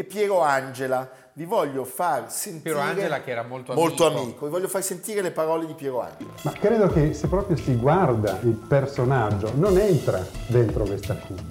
e 0.00 0.04
Piero 0.04 0.40
Angela. 0.40 1.08
Vi 1.32 1.44
voglio 1.44 1.84
far 1.84 2.30
sentire... 2.30 2.74
Piero 2.74 2.80
Angela 2.80 3.20
che 3.20 3.30
era 3.30 3.42
molto 3.44 3.72
Molto 3.74 4.06
amico. 4.06 4.22
amico. 4.22 4.44
Vi 4.46 4.50
voglio 4.50 4.68
far 4.68 4.82
sentire 4.82 5.20
le 5.22 5.30
parole 5.30 5.66
di 5.66 5.74
Piero 5.74 6.00
Angela. 6.00 6.30
Ma 6.42 6.52
credo 6.52 6.88
che 6.88 7.12
se 7.14 7.28
proprio 7.28 7.56
si 7.56 7.74
guarda 7.76 8.38
il 8.42 8.52
personaggio 8.54 9.52
non 9.54 9.76
entra 9.78 10.24
dentro 10.46 10.84
questa 10.84 11.12
accusa, 11.12 11.42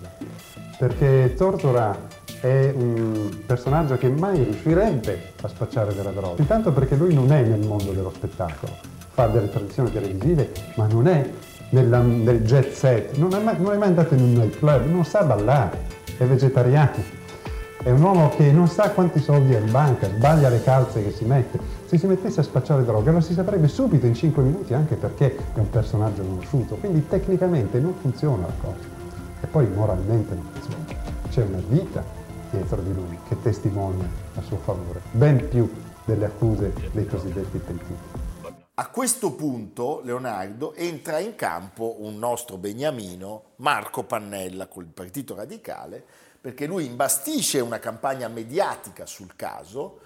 perché 0.78 1.34
Tortora 1.38 1.98
è 2.42 2.72
un 2.76 3.44
personaggio 3.46 3.98
che 3.98 4.10
mai 4.10 4.44
riuscirebbe 4.44 5.34
a 5.42 5.48
spacciare 5.48 5.94
della 5.94 6.12
droga, 6.12 6.42
intanto 6.42 6.72
perché 6.72 6.96
lui 6.96 7.14
non 7.14 7.32
è 7.32 7.42
nel 7.42 7.66
mondo 7.66 7.92
dello 7.92 8.12
spettacolo, 8.14 8.72
fa 9.12 9.28
delle 9.28 9.50
tradizioni 9.50 9.92
televisive, 9.92 10.52
ma 10.76 10.88
non 10.88 11.08
è 11.08 11.30
nella- 11.72 12.00
nel 12.02 12.42
jet 12.44 12.72
set, 12.72 13.16
non 13.18 13.34
è, 13.34 13.40
mai, 13.42 13.60
non 13.60 13.74
è 13.74 13.78
mai 13.78 13.90
andato 13.90 14.14
in 14.16 14.22
un 14.22 14.34
nightclub, 14.34 14.86
non 14.86 15.04
sa 15.06 15.24
ballare, 15.24 15.86
è 16.18 16.24
vegetariano. 16.26 17.18
È 17.82 17.90
un 17.90 18.02
uomo 18.02 18.28
che 18.36 18.52
non 18.52 18.68
sa 18.68 18.92
quanti 18.92 19.22
soldi 19.22 19.56
ha 19.56 19.60
in 19.60 19.72
banca, 19.72 20.10
sbaglia 20.10 20.50
le 20.50 20.62
calze 20.62 21.02
che 21.02 21.12
si 21.12 21.24
mette. 21.24 21.58
Se 21.86 21.98
si 21.98 22.08
mettesse 22.08 22.42
a 22.42 22.44
spacciare 22.44 22.84
droga 22.84 23.12
lo 23.12 23.22
si 23.22 23.34
saprebbe 23.34 23.70
subito 23.70 24.06
in 24.06 24.14
5 24.14 24.44
minuti 24.44 24.74
anche 24.74 24.96
perché 24.96 25.34
è 25.54 25.60
un 25.60 25.70
personaggio 25.70 26.22
conosciuto. 26.22 26.76
Quindi 26.76 27.08
tecnicamente 27.08 27.80
non 27.80 27.94
funziona 27.94 28.48
la 28.48 28.54
cosa. 28.62 28.86
E 29.40 29.48
poi 29.48 29.66
moralmente 29.70 30.36
non 30.36 30.46
funziona. 30.52 30.86
C'è 31.30 31.44
una 31.44 31.62
vita 31.70 32.04
dietro 32.52 32.82
di 32.82 32.94
lui 32.94 33.18
che 33.30 33.42
testimonia 33.42 34.10
a 34.36 34.42
suo 34.42 34.58
favore, 34.58 35.00
ben 35.12 35.48
più 35.48 35.72
delle 36.04 36.26
accuse 36.26 36.74
dei 36.92 37.08
cosiddetti 37.08 37.60
pentiti. 37.60 38.28
A 38.74 38.90
questo 38.90 39.34
punto, 39.34 40.02
Leonardo, 40.04 40.74
entra 40.74 41.20
in 41.20 41.36
campo 41.36 41.98
un 42.00 42.18
nostro 42.18 42.58
beniamino, 42.58 43.44
Marco 43.58 44.04
Pannella, 44.04 44.68
col 44.68 44.86
Partito 44.86 45.36
Radicale, 45.36 46.06
perché 46.42 46.66
lui 46.66 46.86
imbastisce 46.86 47.60
una 47.60 47.80
campagna 47.80 48.28
mediatica 48.28 49.06
sul 49.06 49.36
caso 49.36 50.00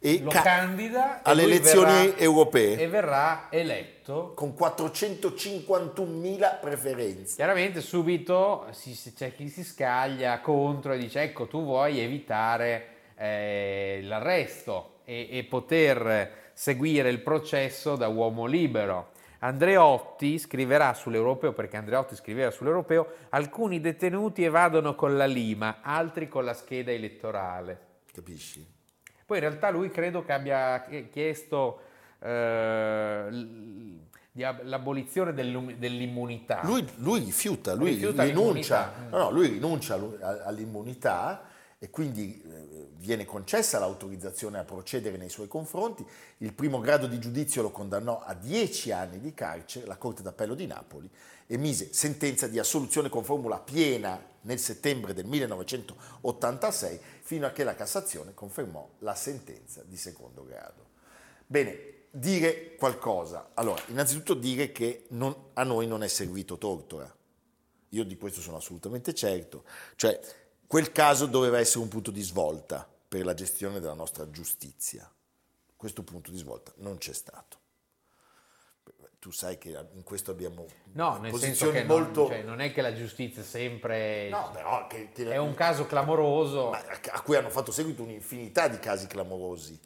e 0.00 0.20
Lo 0.22 0.30
ca- 0.30 0.42
candida 0.42 1.22
alle 1.24 1.42
elezioni 1.42 2.06
verrà- 2.06 2.18
europee 2.18 2.78
e 2.78 2.86
verrà 2.88 3.46
eletto 3.50 4.32
con 4.34 4.54
451.000 4.56 6.58
preferenze. 6.60 7.34
Chiaramente 7.36 7.80
subito 7.80 8.66
si- 8.70 8.96
c'è 9.16 9.34
chi 9.34 9.48
si 9.48 9.64
scaglia 9.64 10.40
contro 10.40 10.92
e 10.92 10.98
dice 10.98 11.22
ecco 11.22 11.46
tu 11.46 11.64
vuoi 11.64 11.98
evitare 12.00 12.86
eh, 13.16 14.00
l'arresto 14.04 14.98
e, 15.04 15.28
e 15.32 15.44
poter 15.44 16.50
seguire 16.52 17.08
il 17.10 17.20
processo 17.20 17.96
da 17.96 18.08
uomo 18.08 18.46
libero. 18.46 19.10
Andreotti 19.40 20.38
scriverà 20.38 20.94
sull'Europeo, 20.94 21.52
perché 21.52 21.76
Andreotti 21.76 22.16
scriveva 22.16 22.50
sull'Europeo, 22.50 23.06
alcuni 23.30 23.80
detenuti 23.80 24.42
evadono 24.44 24.94
con 24.94 25.16
la 25.16 25.26
lima, 25.26 25.78
altri 25.82 26.28
con 26.28 26.44
la 26.44 26.54
scheda 26.54 26.90
elettorale. 26.90 27.86
Capisci? 28.12 28.66
Poi 29.24 29.38
in 29.38 29.42
realtà 29.44 29.70
lui 29.70 29.90
credo 29.90 30.24
che 30.24 30.32
abbia 30.32 30.84
chiesto 31.10 31.80
eh, 32.20 33.28
l'abolizione 34.32 35.34
dell'immunità. 35.34 36.60
Lui, 36.64 36.86
lui 36.96 37.20
rifiuta, 37.20 37.74
lui 37.74 37.90
Rifiuta 37.90 38.24
rinuncia, 38.24 38.92
no, 39.10 39.18
no, 39.18 39.30
lui 39.30 39.48
rinuncia 39.48 39.98
all'immunità 40.44 41.47
e 41.80 41.90
quindi 41.90 42.42
eh, 42.42 42.88
viene 42.96 43.24
concessa 43.24 43.78
l'autorizzazione 43.78 44.58
a 44.58 44.64
procedere 44.64 45.16
nei 45.16 45.28
suoi 45.28 45.46
confronti. 45.46 46.04
Il 46.38 46.52
primo 46.52 46.80
grado 46.80 47.06
di 47.06 47.18
giudizio 47.20 47.62
lo 47.62 47.70
condannò 47.70 48.20
a 48.20 48.34
10 48.34 48.90
anni 48.90 49.20
di 49.20 49.32
carcere, 49.32 49.86
la 49.86 49.96
Corte 49.96 50.22
d'Appello 50.22 50.54
di 50.54 50.66
Napoli 50.66 51.08
emise 51.50 51.92
sentenza 51.92 52.46
di 52.46 52.58
assoluzione 52.58 53.08
con 53.08 53.24
formula 53.24 53.58
piena 53.58 54.22
nel 54.42 54.58
settembre 54.58 55.14
del 55.14 55.24
1986 55.24 57.00
fino 57.22 57.46
a 57.46 57.50
che 57.50 57.64
la 57.64 57.74
Cassazione 57.74 58.34
confermò 58.34 58.86
la 58.98 59.14
sentenza 59.14 59.82
di 59.84 59.96
secondo 59.96 60.44
grado. 60.44 60.86
Bene, 61.46 61.94
dire 62.10 62.74
qualcosa. 62.74 63.50
Allora, 63.54 63.82
innanzitutto 63.86 64.34
dire 64.34 64.72
che 64.72 65.06
non- 65.10 65.50
a 65.54 65.62
noi 65.62 65.86
non 65.86 66.02
è 66.02 66.08
servito 66.08 66.58
Tortora. 66.58 67.14
Io 67.90 68.04
di 68.04 68.16
questo 68.18 68.40
sono 68.40 68.58
assolutamente 68.58 69.14
certo. 69.14 69.64
Cioè, 69.96 70.20
quel 70.68 70.92
caso 70.92 71.26
doveva 71.26 71.58
essere 71.58 71.80
un 71.80 71.88
punto 71.88 72.10
di 72.10 72.20
svolta 72.22 72.86
per 73.08 73.24
la 73.24 73.32
gestione 73.34 73.80
della 73.80 73.94
nostra 73.94 74.30
giustizia. 74.30 75.10
Questo 75.74 76.02
punto 76.02 76.30
di 76.30 76.36
svolta 76.36 76.72
non 76.76 76.98
c'è 76.98 77.14
stato. 77.14 77.56
Tu 79.18 79.30
sai 79.32 79.58
che 79.58 79.70
in 79.94 80.04
questo 80.04 80.30
abbiamo 80.30 80.66
No, 80.92 81.16
nel 81.18 81.34
senso 81.34 81.72
che 81.72 81.82
non, 81.82 82.02
molto... 82.02 82.26
cioè, 82.28 82.42
non 82.42 82.60
è 82.60 82.72
che 82.72 82.82
la 82.82 82.94
giustizia 82.94 83.42
sempre... 83.42 84.28
No, 84.28 84.50
però 84.52 84.86
che, 84.86 85.10
che- 85.12 85.30
È 85.32 85.38
un 85.38 85.54
caso 85.54 85.86
clamoroso. 85.86 86.68
ma 86.70 86.80
a 87.12 87.22
cui 87.22 87.34
hanno 87.34 87.50
fatto 87.50 87.72
seguito 87.72 88.02
un'infinità 88.02 88.68
di 88.68 88.78
casi 88.78 89.06
clamorosi. 89.06 89.80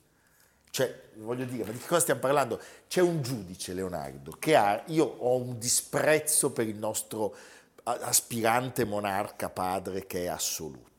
Cioè, 0.68 1.10
voglio 1.16 1.44
dire, 1.44 1.64
ma 1.64 1.70
di 1.70 1.78
che 1.78 1.86
cosa 1.86 2.00
stiamo 2.00 2.20
parlando? 2.20 2.60
C'è 2.88 3.00
un 3.00 3.22
giudice, 3.22 3.72
Leonardo, 3.72 4.32
che 4.32 4.56
ha, 4.56 4.82
io 4.88 5.04
ho 5.04 5.36
un 5.36 5.58
disprezzo 5.58 6.50
per 6.50 6.66
il 6.66 6.76
nostro 6.76 7.34
aspirante 7.84 8.84
monarca 8.84 9.48
padre 9.48 10.06
che 10.06 10.24
è 10.24 10.26
assoluto. 10.26 10.90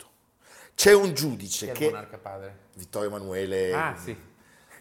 C'è 0.76 0.94
un 0.94 1.14
giudice 1.14 1.72
che... 1.72 1.86
monarca 1.86 2.18
padre? 2.18 2.58
Vittorio 2.74 3.10
Emanuele... 3.10 3.74
Ah, 3.74 3.96
sì. 3.98 4.16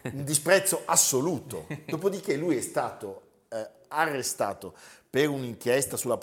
un 0.03 0.23
disprezzo 0.23 0.81
assoluto. 0.85 1.67
Dopodiché 1.85 2.35
lui 2.35 2.57
è 2.57 2.61
stato 2.61 3.21
eh, 3.49 3.69
arrestato 3.89 4.75
per 5.09 5.29
un'inchiesta 5.29 5.95
sul 5.95 6.17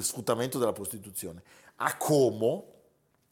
sfruttamento 0.00 0.58
della 0.58 0.72
prostituzione 0.72 1.42
a 1.76 1.96
Como 1.96 2.72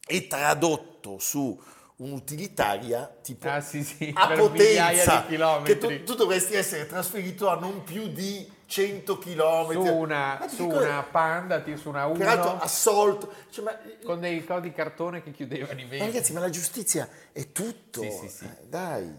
e 0.07 0.27
tradotto 0.27 1.19
su 1.19 1.59
un'utilitaria 1.97 3.19
tipo 3.23 3.49
Ah, 3.49 3.61
sì, 3.61 3.85
sì, 3.85 4.11
a 4.15 4.33
potenza 4.33 5.21
di 5.21 5.27
chilometri. 5.29 5.79
che 5.79 6.03
tu, 6.03 6.13
tu 6.13 6.15
dovresti 6.15 6.55
essere 6.55 6.87
trasferito 6.87 7.49
a 7.49 7.57
non 7.57 7.83
più 7.85 8.09
di 8.09 8.51
100 8.67 9.19
chilometri. 9.19 9.87
Su 9.87 9.95
una, 9.95 10.37
Ma 10.41 10.49
su 10.49 10.67
una 10.67 11.03
Panda, 11.03 11.63
su 11.77 11.89
una 11.89 12.09
peraltro 12.09 12.51
1, 12.53 12.61
assolto. 12.61 13.33
Cioè, 13.51 13.65
ma, 13.65 13.79
con 14.05 14.21
dei 14.21 14.45
codi 14.45 14.73
cartone 14.73 15.23
che 15.23 15.31
chiudevano 15.31 15.79
i 15.81 15.85
ma 15.85 15.91
vetri. 15.91 16.07
ragazzi 16.07 16.33
ma 16.33 16.41
la 16.41 16.51
giustizia 16.51 17.09
è 17.33 17.53
tutto. 17.53 18.03
Sì, 18.03 18.29
sì. 18.29 18.45
Eh, 18.45 18.67
dai. 18.67 19.13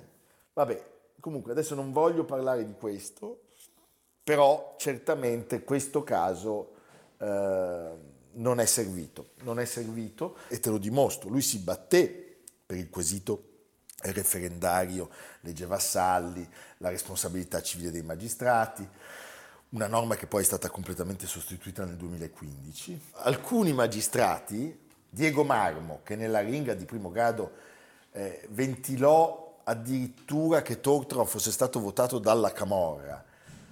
Vabbè 0.54 0.94
comunque 1.26 1.54
adesso 1.54 1.74
non 1.74 1.92
voglio 1.92 2.24
parlare 2.24 2.64
di 2.68 2.76
questo 2.78 3.46
però 4.24 4.76
certamente 4.78 5.64
questo 5.64 6.04
caso 6.04 6.74
eh, 7.18 7.90
non 8.34 8.60
è 8.60 8.66
servito, 8.66 9.30
non 9.42 9.60
è 9.60 9.66
servito 9.66 10.36
e 10.50 10.60
te 10.60 10.70
lo 10.70 10.78
dimostro, 10.78 11.30
lui 11.30 11.42
si 11.42 11.58
batté 11.60 12.25
per 12.66 12.78
il 12.78 12.90
quesito 12.90 13.50
referendario, 14.02 15.10
legge 15.42 15.66
Vassalli, 15.66 16.48
la 16.80 16.90
responsabilità 16.90 17.62
civile 17.62 17.92
dei 17.92 18.02
magistrati, 18.02 18.88
una 19.70 19.88
norma 19.88 20.16
che 20.16 20.28
poi 20.28 20.42
è 20.42 20.46
stata 20.46 20.70
completamente 20.70 21.28
sostituita 21.28 21.86
nel 21.86 21.96
2015. 21.96 23.02
Alcuni 23.14 23.74
magistrati, 23.74 24.88
Diego 25.10 25.44
Marmo, 25.44 26.02
che 26.04 26.16
nella 26.16 26.40
ringa 26.40 26.74
di 26.74 26.86
primo 26.86 27.12
grado 27.12 27.52
eh, 28.12 28.48
ventilò 28.52 29.62
addirittura 29.64 30.62
che 30.62 30.80
Tortora 30.80 31.26
fosse 31.26 31.52
stato 31.52 31.80
votato 31.80 32.20
dalla 32.20 32.52
Camorra, 32.52 33.24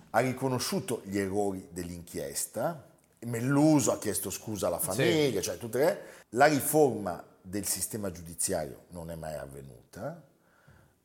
ha 0.10 0.20
riconosciuto 0.20 1.02
gli 1.06 1.18
errori 1.18 1.68
dell'inchiesta, 1.72 2.88
Melluso 3.20 3.92
ha 3.92 4.00
chiesto 4.00 4.30
scusa 4.30 4.68
alla 4.68 4.80
famiglia, 4.80 5.42
cioè 5.42 5.58
tutte 5.58 5.78
le... 5.78 6.02
La 6.30 6.46
riforma 6.46 7.24
del 7.44 7.68
sistema 7.68 8.10
giudiziario 8.10 8.86
non 8.90 9.12
è 9.12 9.16
mai 9.16 9.36
avvenuta, 9.36 10.20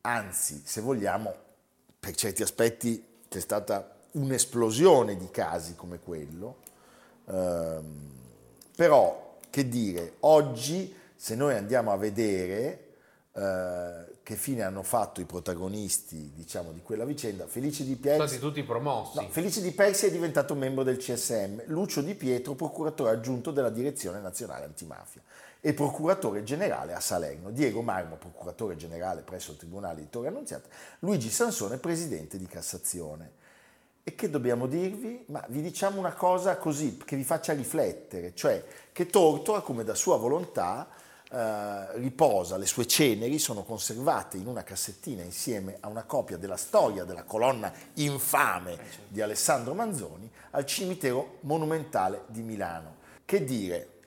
anzi, 0.00 0.62
se 0.64 0.80
vogliamo, 0.80 1.34
per 2.00 2.14
certi 2.14 2.42
aspetti 2.42 3.04
c'è 3.28 3.40
stata 3.40 3.96
un'esplosione 4.12 5.16
di 5.18 5.30
casi 5.30 5.74
come 5.74 5.98
quello, 5.98 6.66
Ehm, 7.28 8.16
però 8.74 9.36
che 9.50 9.68
dire, 9.68 10.14
oggi 10.20 10.94
se 11.14 11.34
noi 11.34 11.54
andiamo 11.54 11.90
a 11.90 11.96
vedere 11.96 12.84
eh, 13.32 14.16
che 14.22 14.36
fine 14.36 14.62
hanno 14.62 14.82
fatto 14.82 15.20
i 15.20 15.24
protagonisti 15.24 16.32
diciamo, 16.34 16.72
di 16.72 16.80
quella 16.82 17.04
vicenda, 17.04 17.46
Felice 17.46 17.84
Di 17.84 17.98
Sono 18.00 18.16
Persi, 18.16 18.36
stati 18.36 18.38
tutti 18.38 18.62
promossi. 18.62 19.16
no, 19.20 19.28
Felice 19.30 19.60
Di 19.60 19.72
Persi 19.72 20.06
è 20.06 20.10
diventato 20.10 20.54
membro 20.54 20.84
del 20.84 20.96
CSM, 20.98 21.62
Lucio 21.66 22.02
Di 22.02 22.14
Pietro 22.14 22.54
procuratore 22.54 23.10
aggiunto 23.10 23.50
della 23.50 23.70
Direzione 23.70 24.20
Nazionale 24.20 24.64
Antimafia 24.64 25.22
e 25.60 25.74
procuratore 25.74 26.44
generale 26.44 26.94
a 26.94 27.00
Salerno, 27.00 27.50
Diego 27.50 27.82
Marmo 27.82 28.16
procuratore 28.16 28.76
generale 28.76 29.22
presso 29.22 29.52
il 29.52 29.56
Tribunale 29.56 30.00
di 30.00 30.08
Torre 30.08 30.28
Annunziata, 30.28 30.68
Luigi 31.00 31.30
Sansone 31.30 31.78
presidente 31.78 32.38
di 32.38 32.46
Cassazione. 32.46 33.46
E 34.04 34.14
che 34.14 34.30
dobbiamo 34.30 34.66
dirvi? 34.66 35.24
Ma 35.26 35.44
vi 35.48 35.60
diciamo 35.60 35.98
una 35.98 36.14
cosa 36.14 36.56
così 36.56 36.96
che 36.96 37.16
vi 37.16 37.24
faccia 37.24 37.52
riflettere, 37.52 38.34
cioè 38.34 38.64
che 38.92 39.06
Tortora, 39.06 39.60
come 39.60 39.84
da 39.84 39.94
sua 39.94 40.16
volontà, 40.16 40.88
eh, 41.30 41.98
riposa, 41.98 42.56
le 42.56 42.64
sue 42.64 42.86
ceneri 42.86 43.38
sono 43.38 43.64
conservate 43.64 44.38
in 44.38 44.46
una 44.46 44.62
cassettina 44.62 45.22
insieme 45.22 45.76
a 45.80 45.88
una 45.88 46.04
copia 46.04 46.38
della 46.38 46.56
storia 46.56 47.04
della 47.04 47.24
colonna 47.24 47.70
infame 47.94 48.78
di 49.08 49.20
Alessandro 49.20 49.74
Manzoni 49.74 50.30
al 50.52 50.64
cimitero 50.64 51.36
monumentale 51.40 52.22
di 52.28 52.40
Milano. 52.40 52.96
Che 53.26 53.44
dire, 53.44 53.97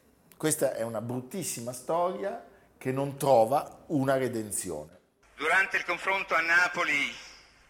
questa 0.41 0.73
è 0.73 0.81
una 0.81 1.01
bruttissima 1.01 1.71
storia 1.71 2.43
che 2.79 2.91
non 2.91 3.15
trova 3.15 3.83
una 3.89 4.17
redenzione. 4.17 4.97
Durante 5.35 5.77
il 5.77 5.85
confronto 5.85 6.33
a 6.33 6.41
Napoli 6.41 7.15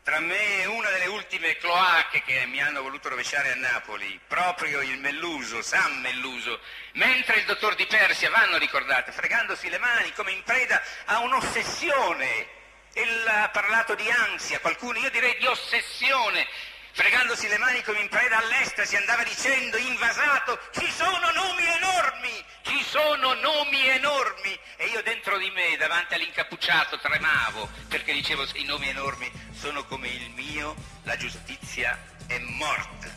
tra 0.04 0.22
me 0.22 0.62
e 0.62 0.68
una 0.68 0.90
delle 0.90 1.08
ultime 1.08 1.58
cloache 1.58 2.24
che 2.24 2.46
mi 2.46 2.62
hanno 2.62 2.82
voluto 2.82 3.10
rovesciare 3.10 3.52
a 3.52 3.56
Napoli, 3.56 4.18
proprio 4.26 4.80
il 4.80 5.00
Melluso, 5.00 5.62
San 5.62 6.00
Melluso, 6.00 6.62
mentre 6.94 7.40
il 7.40 7.46
dottor 7.46 7.76
Di 7.76 7.86
Persia, 7.88 8.30
vanno 8.30 8.56
ricordate, 8.56 9.12
fregandosi 9.12 9.68
le 9.68 9.78
mani 9.78 10.14
come 10.14 10.32
in 10.32 10.42
preda 10.44 10.82
a 11.08 11.20
un'ossessione. 11.20 12.48
Ella 12.94 13.44
ha 13.44 13.50
parlato 13.50 13.96
di 13.96 14.10
ansia, 14.10 14.62
qualcuno, 14.62 14.98
io 14.98 15.12
direi 15.12 15.36
di 15.38 15.46
ossessione, 15.46 16.48
fregandosi 16.94 17.48
le 17.48 17.58
mani 17.58 17.82
come 17.84 18.00
in 18.02 18.10
preda 18.10 18.38
all'estasi, 18.38 18.96
andava 18.96 19.24
dicendo 19.24 19.78
invasato, 19.78 20.60
ci 20.72 20.90
sono 20.92 21.32
nomi 21.32 21.66
enormi, 21.66 22.46
ci 22.64 22.84
sono 22.84 23.34
nomi 23.34 23.88
enormi. 23.88 24.58
E 24.78 24.86
io 24.88 25.02
dentro 25.04 25.38
di 25.38 25.50
me, 25.52 25.78
davanti 25.78 26.14
all'incappucciato, 26.16 27.00
tremavo, 27.00 27.70
perché 27.88 28.14
dicevo 28.14 28.46
i 28.56 28.64
nomi 28.64 28.90
enormi 28.90 29.32
sono 29.54 29.84
come 29.86 30.08
il 30.10 30.32
mio, 30.32 30.76
la 31.04 31.16
giustizia 31.18 31.98
è 32.28 32.38
morta. 32.40 33.10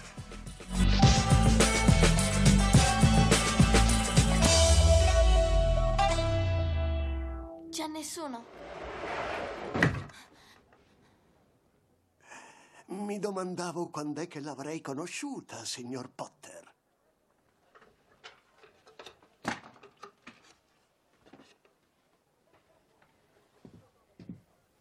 C'è 7.70 7.86
nessuno? 7.88 8.46
Mi 13.04 13.18
domandavo 13.18 13.90
quando 13.90 14.22
è 14.22 14.26
che 14.26 14.40
l'avrei 14.40 14.80
conosciuta, 14.80 15.62
signor 15.66 16.10
Potter. 16.10 16.72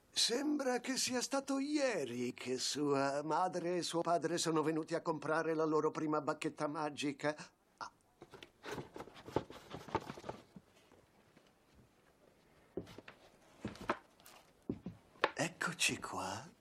Sembra 0.09 0.79
che 0.79 0.95
sia 0.95 1.21
stato 1.21 1.59
ieri 1.59 2.33
che 2.33 2.57
sua 2.57 3.21
madre 3.23 3.75
e 3.75 3.81
suo 3.81 3.99
padre 3.99 4.37
sono 4.37 4.61
venuti 4.63 4.95
a 4.95 5.01
comprare 5.01 5.53
la 5.53 5.65
loro 5.65 5.91
prima 5.91 6.21
bacchetta 6.21 6.67
magica. 6.67 7.35
Ah. 7.75 7.91
Eccoci 15.33 15.99
qua. 15.99 16.52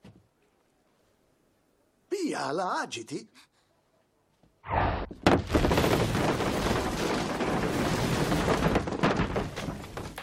Via, 2.22 2.52
la 2.52 2.80
agiti? 2.82 3.28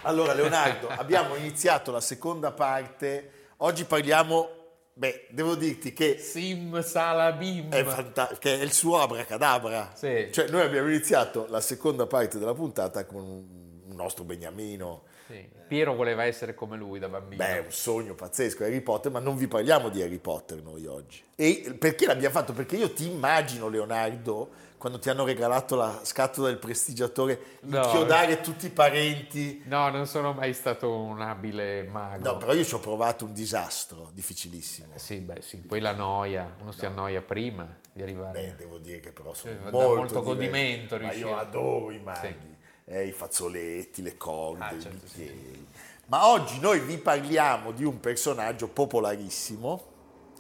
Allora 0.04 0.34
Leonardo, 0.34 0.88
abbiamo 0.96 1.36
iniziato 1.36 1.92
la 1.92 2.00
seconda 2.00 2.52
parte, 2.52 3.32
oggi 3.58 3.84
parliamo, 3.84 4.50
beh, 4.94 5.28
devo 5.32 5.56
dirti 5.56 5.92
che 5.92 6.18
Sim 6.20 6.82
Salabim. 6.82 7.70
è, 7.70 7.84
fanta- 7.84 8.38
che 8.40 8.60
è 8.60 8.64
il 8.64 8.72
suo 8.72 9.02
abracadabra. 9.02 9.92
Sì. 9.94 10.30
Cioè 10.32 10.48
noi 10.48 10.62
abbiamo 10.62 10.88
iniziato 10.88 11.48
la 11.50 11.60
seconda 11.60 12.08
parte 12.08 12.40
della 12.40 12.54
puntata 12.54 13.06
con 13.06 13.24
un 13.24 13.96
nostro 13.96 14.24
beniamino, 14.24 15.04
Sì. 15.30 15.48
Piero 15.68 15.94
voleva 15.94 16.24
essere 16.24 16.56
come 16.56 16.76
lui 16.76 16.98
da 16.98 17.08
bambino. 17.08 17.44
beh, 17.44 17.60
un 17.60 17.72
sogno 17.72 18.16
pazzesco, 18.16 18.64
Harry 18.64 18.82
Potter, 18.82 19.12
ma 19.12 19.20
non 19.20 19.38
vi 19.38 19.48
parliamo 19.48 19.90
di 19.90 20.02
Harry 20.02 20.18
Potter 20.18 20.60
noi 20.64 20.88
oggi. 20.88 21.24
E 21.36 21.76
perché 21.78 22.08
l'abbiamo 22.08 22.34
fatto? 22.34 22.52
Perché 22.54 22.76
io 22.76 22.92
ti 22.92 23.06
immagino, 23.06 23.70
Leonardo, 23.70 24.50
quando 24.80 24.98
ti 24.98 25.12
hanno 25.12 25.26
regalato 25.26 25.76
la 25.76 26.00
scatola 26.04 26.48
del 26.48 26.58
prestigiatore, 26.58 27.40
No. 27.62 27.84
inchiodare 27.84 28.42
tutti 28.42 28.66
i 28.66 28.70
parenti. 28.72 29.62
No, 29.66 29.90
non 29.90 30.08
sono 30.08 30.34
mai 30.34 30.54
stato 30.54 30.92
un 30.92 31.22
abile 31.22 31.84
mago. 31.84 32.24
No, 32.32 32.38
però 32.38 32.54
io 32.54 32.64
ci 32.64 32.74
ho 32.74 32.80
provato 32.80 33.26
un 33.26 33.34
disastro, 33.34 34.10
difficilissimo. 34.12 34.94
Sì, 34.96 35.18
beh, 35.18 35.42
sì, 35.42 35.58
poi 35.58 35.80
la 35.80 35.94
noia, 35.94 36.56
uno 36.62 36.72
si 36.72 36.88
annoia 36.88 37.22
prima 37.22 37.78
di 37.94 38.02
arrivare. 38.02 38.40
Beh, 38.42 38.56
devo 38.56 38.80
dire 38.80 39.00
che 39.00 39.12
però 39.12 39.36
sono 39.36 39.54
Sì, 39.54 39.60
dà 39.64 39.70
molto, 39.70 39.96
molto 39.96 40.22
godimento 40.24 40.98
Ma 40.98 41.12
io 41.12 41.38
adoro 41.38 41.92
i 41.92 42.00
maghi, 42.00 42.58
eh, 42.90 43.06
i 43.08 43.12
fazzoletti, 43.12 44.02
le 44.02 44.18
corde, 44.18 44.64
Ah, 44.64 44.72
i 44.74 44.82
certo, 44.82 45.08
sì. 45.08 45.20
bicchieri. 45.22 45.68
Ma 46.08 46.28
oggi 46.28 46.60
noi 46.60 46.80
vi 46.80 46.98
parliamo 46.98 47.72
di 47.72 47.84
un 47.84 48.00
personaggio 48.00 48.68
popolarissimo, 48.68 49.84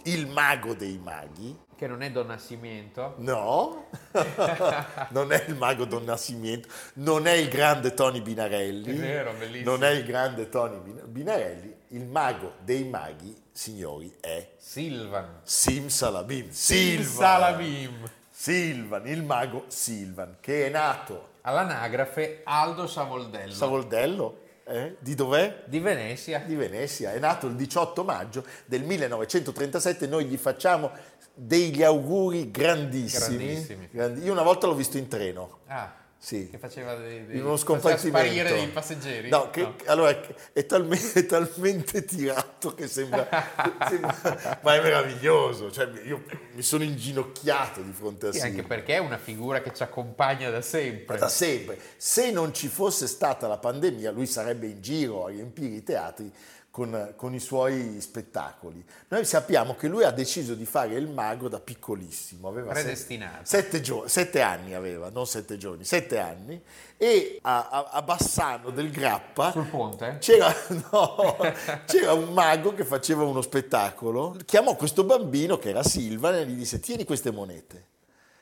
il 0.05 0.27
mago 0.27 0.73
dei 0.73 0.97
maghi. 0.97 1.55
Che 1.75 1.87
non 1.87 2.01
è 2.01 2.11
Don 2.11 2.25
Nascimento. 2.27 3.13
No, 3.19 3.85
non 5.11 5.31
è 5.31 5.45
il 5.47 5.55
mago 5.55 5.85
Don 5.85 6.03
Nascimento, 6.03 6.67
non 6.95 7.27
è 7.27 7.33
il 7.33 7.47
grande 7.49 7.93
Tony 7.93 8.19
Binarelli. 8.21 8.95
È 8.97 8.99
vero, 8.99 9.33
bellissimo. 9.33 9.71
Non 9.71 9.83
è 9.83 9.89
il 9.91 10.03
grande 10.03 10.49
Tony 10.49 10.79
Bin- 10.79 11.01
Binarelli. 11.05 11.75
Il 11.89 12.05
mago 12.05 12.55
dei 12.63 12.83
maghi, 12.83 13.33
signori, 13.51 14.13
è 14.19 14.53
Silvan. 14.57 15.39
Simsalabim. 15.43 16.49
Sim 16.49 17.03
Silvan. 17.03 18.09
Silvan, 18.31 19.07
il 19.07 19.23
mago 19.23 19.65
Silvan, 19.67 20.37
che 20.39 20.67
è 20.67 20.69
nato 20.69 21.27
All'anagrafe 21.49 22.41
Aldo 22.43 22.85
Savoldello. 22.85 23.51
Savoldello, 23.51 24.39
eh? 24.65 24.97
di 24.99 25.15
dov'è? 25.15 25.63
di 25.65 25.79
Venezia. 25.79 26.37
Di 26.45 26.53
Venezia, 26.53 27.11
è 27.11 27.17
nato 27.17 27.47
il 27.47 27.55
18 27.55 28.03
maggio 28.03 28.45
del 28.65 28.83
1937, 28.83 30.05
noi 30.05 30.25
gli 30.25 30.37
facciamo 30.37 30.91
degli 31.33 31.81
auguri 31.81 32.51
grandissimi. 32.51 33.37
Grandissimi. 33.37 33.89
Grandi- 33.91 34.23
Io 34.23 34.31
una 34.31 34.43
volta 34.43 34.67
l'ho 34.67 34.75
visto 34.75 34.97
in 34.99 35.07
treno, 35.07 35.59
Ah, 35.67 35.91
sì. 36.21 36.49
che 36.49 36.57
faceva 36.57 36.95
dei, 36.95 37.25
dei 37.25 37.37
in 37.37 37.45
uno 37.45 37.55
scompartimento. 37.55 38.17
sparire 38.19 38.51
dei 38.53 38.67
passeggeri. 38.67 39.29
No, 39.29 39.49
che, 39.49 39.65
allora 39.85 40.19
è, 40.51 40.65
talme- 40.65 40.99
è 41.13 41.25
talmente 41.25 42.03
tirato 42.03 42.73
che 42.73 42.87
sembra, 42.87 43.27
sembra- 43.87 44.59
ma 44.61 44.75
è 44.75 44.81
meraviglioso. 44.81 45.71
Cioè, 45.71 45.89
io 46.05 46.23
mi 46.53 46.61
sono 46.61 46.83
inginocchiato 46.83 47.81
di 47.81 47.93
fronte 47.93 48.27
a 48.27 48.31
Sì, 48.33 48.39
anche 48.39 48.51
Silvan. 48.61 48.67
perché 48.67 48.95
è 48.95 48.99
una 48.99 49.17
figura 49.17 49.61
che 49.61 49.73
ci 49.73 49.81
accompagna 49.81 50.49
da 50.49 50.61
sempre. 50.61 51.17
da 51.17 51.29
sempre. 51.29 51.79
Se 51.97 52.31
non 52.31 52.53
ci 52.53 52.67
fosse 52.67 53.07
stata 53.07 53.47
la 53.47 53.57
pandemia, 53.57 54.11
lui 54.11 54.25
sarebbe 54.27 54.67
in 54.67 54.81
giro 54.81 55.25
a 55.25 55.29
riempire 55.29 55.75
i 55.75 55.83
teatri 55.83 56.31
con, 56.79 57.13
con 57.17 57.33
i 57.33 57.39
suoi 57.39 57.99
spettacoli. 57.99 58.81
Noi 59.09 59.25
sappiamo 59.25 59.75
che 59.75 59.89
lui 59.89 60.03
ha 60.05 60.11
deciso 60.11 60.53
di 60.53 60.65
fare 60.65 60.95
il 60.95 61.09
mago 61.09 61.49
da 61.49 61.59
piccolissimo, 61.59 62.47
aveva 62.47 62.73
sette, 62.73 62.83
Predestinato. 62.85 63.39
sette, 63.43 63.81
gio- 63.81 64.07
sette 64.07 64.39
anni 64.41 64.73
aveva, 64.73 65.09
non 65.09 65.27
sette 65.27 65.57
giorni, 65.57 65.83
sette 65.83 66.19
anni, 66.19 66.61
e 66.95 67.37
a, 67.41 67.67
a- 67.69 67.89
a 67.91 68.01
Bassano 68.01 68.69
del 68.69 68.91
Grappa 68.91 69.51
Sul 69.51 69.65
ponte? 69.67 70.17
c'era, 70.21 70.53
no, 70.91 71.37
c'era 71.85 72.13
un 72.13 72.31
mago 72.31 72.73
che 72.73 72.85
faceva 72.85 73.23
uno 73.23 73.41
spettacolo, 73.41 74.37
chiamò 74.45 74.75
questo 74.75 75.03
bambino 75.03 75.57
che 75.57 75.69
era 75.69 75.83
Silvan 75.83 76.35
e 76.35 76.45
gli 76.45 76.53
disse 76.55 76.79
tieni 76.79 77.03
queste 77.03 77.31
monete. 77.31 77.87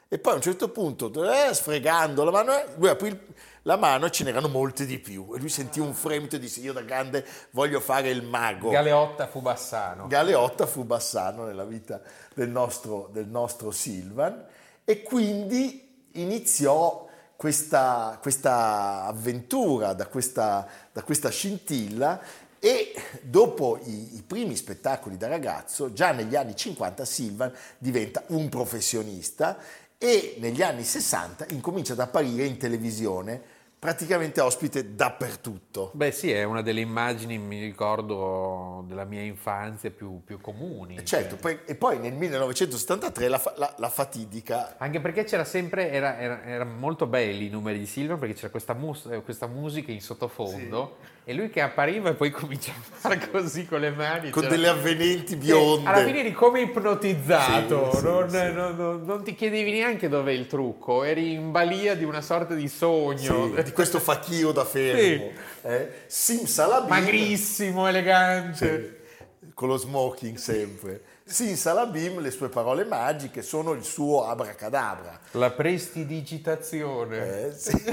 E 0.09 0.19
poi 0.19 0.33
a 0.33 0.35
un 0.35 0.41
certo 0.41 0.69
punto, 0.69 1.11
eh, 1.29 1.53
sfregando 1.53 2.23
la 2.23 2.31
mano, 2.31 2.53
eh, 2.57 2.65
lui 2.77 2.87
aprì 2.87 3.07
il- 3.09 3.19
la 3.67 3.75
mano 3.75 4.05
e 4.05 4.11
ce 4.11 4.23
n'erano 4.23 4.47
molte 4.47 4.85
di 4.85 4.97
più. 4.97 5.33
E 5.35 5.39
lui 5.39 5.49
sentì 5.49 5.81
un 5.81 5.93
fremito 5.93 6.37
e 6.37 6.39
disse 6.39 6.61
io 6.61 6.71
da 6.71 6.81
grande 6.81 7.23
voglio 7.51 7.81
fare 7.81 8.09
il 8.09 8.23
mago. 8.23 8.69
Galeotta 8.69 9.27
fu 9.27 9.41
Bassano. 9.41 10.07
Galeotta 10.07 10.65
fu 10.65 10.85
Bassano 10.85 11.45
nella 11.45 11.65
vita 11.65 12.01
del 12.33 12.49
nostro, 12.49 13.09
del 13.11 13.27
nostro 13.27 13.71
Silvan 13.71 14.45
e 14.85 15.03
quindi 15.03 16.07
iniziò 16.13 17.07
questa, 17.35 18.17
questa 18.21 19.03
avventura 19.03 19.91
da 19.91 20.07
questa, 20.07 20.65
da 20.93 21.03
questa 21.03 21.29
scintilla 21.29 22.21
e 22.59 22.95
dopo 23.21 23.79
i, 23.83 24.15
i 24.15 24.23
primi 24.25 24.55
spettacoli 24.55 25.17
da 25.17 25.27
ragazzo, 25.27 25.91
già 25.91 26.13
negli 26.13 26.37
anni 26.37 26.55
50 26.55 27.03
Silvan 27.03 27.53
diventa 27.77 28.23
un 28.27 28.47
professionista 28.47 29.57
e 29.97 30.37
negli 30.39 30.61
anni 30.61 30.85
60 30.85 31.47
incomincia 31.49 31.93
ad 31.93 31.99
apparire 31.99 32.45
in 32.45 32.57
televisione 32.57 33.55
praticamente 33.79 34.41
ospite 34.41 34.95
dappertutto. 34.95 35.91
Beh 35.93 36.11
sì, 36.11 36.31
è 36.31 36.43
una 36.43 36.61
delle 36.61 36.81
immagini, 36.81 37.37
mi 37.37 37.61
ricordo, 37.61 38.83
della 38.87 39.03
mia 39.05 39.21
infanzia 39.21 39.91
più, 39.91 40.21
più 40.23 40.39
comuni. 40.41 41.03
Certo, 41.05 41.35
poi- 41.35 41.59
e 41.65 41.75
poi 41.75 41.99
nel 41.99 42.13
1973 42.13 43.27
la, 43.27 43.41
la- 43.57 43.75
la 43.77 43.89
fatidica 43.89 44.75
Anche 44.77 44.99
perché 44.99 45.23
c'era 45.23 45.43
sempre, 45.45 45.91
era, 45.91 46.17
era- 46.19 46.43
erano 46.43 46.73
molto 46.75 47.05
belli 47.05 47.45
i 47.45 47.49
numeri 47.49 47.79
di 47.79 47.85
Silver 47.85 48.17
perché 48.17 48.33
c'era 48.35 48.49
questa, 48.49 48.73
mus- 48.73 49.05
eh, 49.11 49.21
questa 49.21 49.47
musica 49.47 49.91
in 49.91 50.01
sottofondo 50.01 50.97
e 51.29 51.33
lui 51.33 51.49
che 51.49 51.59
appariva 51.59 52.11
e 52.11 52.13
poi 52.13 52.29
cominciava 52.31 52.77
a 52.79 52.95
fare 52.99 53.29
così 53.29 53.65
con 53.65 53.81
le 53.81 53.91
mani. 53.91 54.29
con 54.29 54.43
c'era- 54.43 54.55
delle 54.55 54.69
avvenenti 54.69 55.27
Sì, 55.31 55.35
bionde. 55.35 55.89
alla 55.89 56.05
fine 56.05 56.19
eri 56.19 56.31
come 56.31 56.61
ipnotizzato, 56.61 57.91
Sì, 57.91 57.97
sì, 57.97 58.03
non, 58.05 58.29
sì. 58.29 58.51
non- 58.53 58.75
non- 58.77 59.03
non 59.03 59.23
ti 59.23 59.35
chiedevi 59.35 59.71
neanche 59.71 60.07
dov'è 60.07 60.31
il 60.31 60.47
trucco, 60.47 61.03
eri 61.03 61.33
in 61.33 61.51
balia 61.51 61.95
di 61.95 62.05
una 62.05 62.21
sorta 62.21 62.53
di 62.53 62.69
sogno. 62.69 63.51
Sì, 63.55 63.63
di 63.63 63.71
questo 63.73 63.99
facchio 63.99 64.53
da 64.53 64.63
fermo. 64.63 65.31
Eh? 65.63 65.91
Simsalabim, 66.05 66.87
Magrissimo, 66.87 67.87
elegante. 67.89 68.99
sì, 69.37 69.49
con 69.53 69.67
lo 69.67 69.75
smoking 69.75 70.37
sempre. 70.37 71.01
Simsalabim, 71.25 72.21
le 72.21 72.31
sue 72.31 72.47
parole 72.47 72.85
magiche 72.85 73.41
sono 73.41 73.73
il 73.73 73.83
suo 73.83 74.25
abracadabra. 74.25 75.19
La 75.31 75.51
prestidigitazione. 75.51 77.47
Eh, 77.47 77.51
sì. 77.51 77.75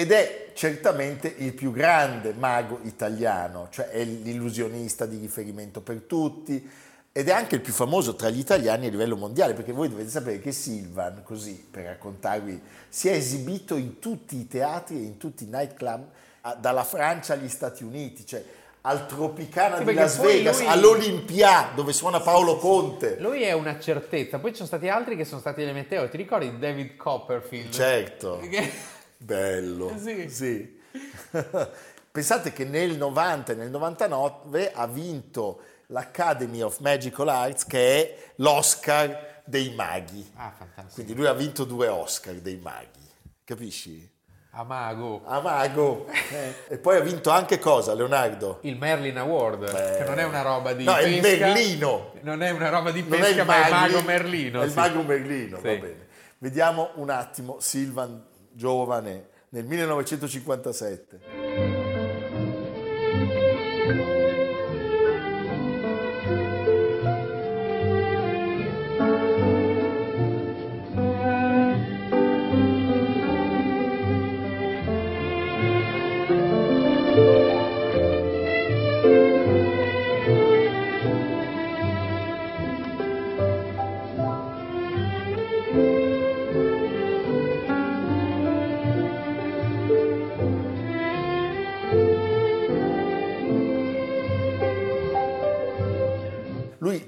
Ed 0.00 0.12
è 0.12 0.52
certamente 0.54 1.30
il 1.36 1.52
più 1.52 1.72
grande 1.72 2.32
mago 2.32 2.80
italiano, 2.84 3.68
cioè 3.70 3.90
è 3.90 4.02
l'illusionista 4.02 5.04
di 5.04 5.18
riferimento 5.18 5.82
per 5.82 6.04
tutti 6.06 6.70
ed 7.12 7.28
è 7.28 7.32
anche 7.32 7.56
il 7.56 7.60
più 7.60 7.74
famoso 7.74 8.14
tra 8.14 8.30
gli 8.30 8.38
italiani 8.38 8.86
a 8.86 8.90
livello 8.90 9.16
mondiale, 9.16 9.52
perché 9.52 9.72
voi 9.72 9.90
dovete 9.90 10.08
sapere 10.08 10.40
che 10.40 10.52
Silvan, 10.52 11.22
così 11.22 11.62
per 11.70 11.84
raccontarvi, 11.84 12.62
si 12.88 13.08
è 13.08 13.12
esibito 13.12 13.76
in 13.76 13.98
tutti 13.98 14.38
i 14.38 14.48
teatri 14.48 14.96
e 14.96 15.02
in 15.02 15.18
tutti 15.18 15.44
i 15.44 15.48
nightclub, 15.48 16.06
dalla 16.58 16.84
Francia 16.84 17.34
agli 17.34 17.50
Stati 17.50 17.84
Uniti, 17.84 18.24
cioè 18.24 18.42
al 18.80 19.06
Tropicana 19.06 19.76
Sì, 19.76 19.84
di 19.84 19.92
Las 19.92 20.18
Vegas, 20.18 20.60
lui- 20.60 20.68
all'Olympia, 20.68 21.72
dove 21.74 21.92
suona 21.92 22.20
Paolo 22.20 22.56
Conte. 22.56 23.18
Lui 23.20 23.42
è 23.42 23.52
una 23.52 23.78
certezza, 23.78 24.38
poi 24.38 24.52
ci 24.52 24.56
sono 24.56 24.68
stati 24.68 24.88
altri 24.88 25.14
che 25.14 25.26
sono 25.26 25.40
stati 25.40 25.60
elementari. 25.60 26.08
Ti 26.08 26.16
ricordi 26.16 26.58
David 26.58 26.96
Copperfield? 26.96 27.70
Certo. 27.70 28.40
Bello. 29.22 29.92
Sì. 29.98 30.28
sì. 30.30 30.80
Pensate 32.10 32.52
che 32.52 32.64
nel 32.64 32.96
90 32.96 33.52
e 33.52 33.54
nel 33.54 33.70
99 33.70 34.72
ha 34.72 34.86
vinto 34.86 35.60
l'Academy 35.86 36.62
of 36.62 36.78
Magical 36.78 37.28
Arts 37.28 37.66
che 37.66 37.78
è 37.96 38.16
l'Oscar 38.36 39.42
dei 39.44 39.74
maghi. 39.74 40.28
Ah, 40.36 40.52
fantastico. 40.56 40.94
Quindi 40.94 41.14
lui 41.14 41.26
ha 41.26 41.34
vinto 41.34 41.64
due 41.64 41.88
Oscar 41.88 42.34
dei 42.34 42.56
maghi. 42.56 43.08
Capisci? 43.44 44.08
A 44.52 44.64
mago. 44.64 45.22
A 45.26 45.40
mago. 45.40 46.06
Eh. 46.08 46.54
E 46.68 46.78
poi 46.78 46.96
ha 46.96 47.00
vinto 47.00 47.30
anche 47.30 47.58
cosa, 47.60 47.94
Leonardo? 47.94 48.58
Il 48.62 48.76
Merlin 48.76 49.18
Award, 49.18 49.70
Beh. 49.70 49.96
che 49.98 50.04
non 50.04 50.18
è 50.18 50.24
una 50.24 50.42
roba 50.42 50.72
di 50.72 50.82
No, 50.84 50.96
è 50.96 51.04
il 51.04 51.20
pesca. 51.20 51.46
Merlino. 51.46 52.12
Non 52.22 52.42
è 52.42 52.50
una 52.50 52.68
roba 52.70 52.90
di 52.90 53.00
è 53.00 53.04
pesca, 53.04 53.42
il 53.42 53.46
ma 53.46 53.62
è 53.62 53.66
il 53.66 53.72
mago 53.72 54.02
Merlino. 54.02 54.62
È 54.62 54.64
il 54.64 54.70
sì. 54.70 54.76
mago 54.76 55.02
Merlino, 55.02 55.60
va 55.60 55.70
Sì. 55.70 55.76
bene. 55.76 56.06
Vediamo 56.38 56.90
un 56.94 57.10
attimo 57.10 57.58
Silvan 57.60 58.26
giovane 58.60 59.28
nel 59.48 59.64
1957. 59.64 61.39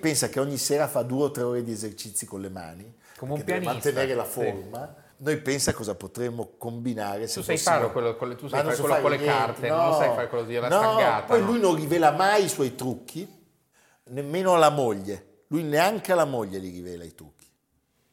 Pensa 0.02 0.28
che 0.28 0.40
ogni 0.40 0.56
sera 0.58 0.88
fa 0.88 1.02
due 1.02 1.24
o 1.24 1.30
tre 1.30 1.44
ore 1.44 1.62
di 1.62 1.70
esercizi 1.70 2.26
con 2.26 2.40
le 2.40 2.48
mani, 2.50 2.92
Come 3.16 3.34
un 3.34 3.44
pianista, 3.44 3.72
mantenere 3.72 4.14
la 4.14 4.24
sì. 4.24 4.30
forma. 4.30 4.94
Noi 5.18 5.36
pensa 5.36 5.72
cosa 5.72 5.94
potremmo 5.94 6.54
combinare 6.58 7.28
se 7.28 7.34
Tu 7.38 7.42
sai 7.46 7.56
fossimo- 7.56 7.74
farlo 7.76 7.92
quello 7.92 8.16
con 8.16 8.28
le- 8.28 8.34
tu 8.34 8.48
sai 8.48 8.62
fare 8.64 8.74
so 8.74 8.82
quello 8.82 9.00
con 9.00 9.10
le 9.12 9.16
niente, 9.18 9.32
carte, 9.36 9.68
non 9.68 9.94
sai 9.94 10.08
fare 10.14 10.28
quello 10.28 10.44
di 10.44 10.54
la 10.56 10.68
no, 10.68 10.78
stangata, 10.80 11.22
Poi 11.26 11.40
no? 11.40 11.46
lui 11.46 11.60
non 11.60 11.76
rivela 11.76 12.10
mai 12.10 12.44
i 12.44 12.48
suoi 12.48 12.74
trucchi, 12.74 13.40
nemmeno 14.04 14.54
alla 14.54 14.70
moglie. 14.70 15.44
Lui 15.46 15.62
neanche 15.62 16.10
alla 16.10 16.24
moglie 16.24 16.58
li 16.58 16.70
rivela 16.70 17.04
i 17.04 17.14
trucchi. 17.14 17.46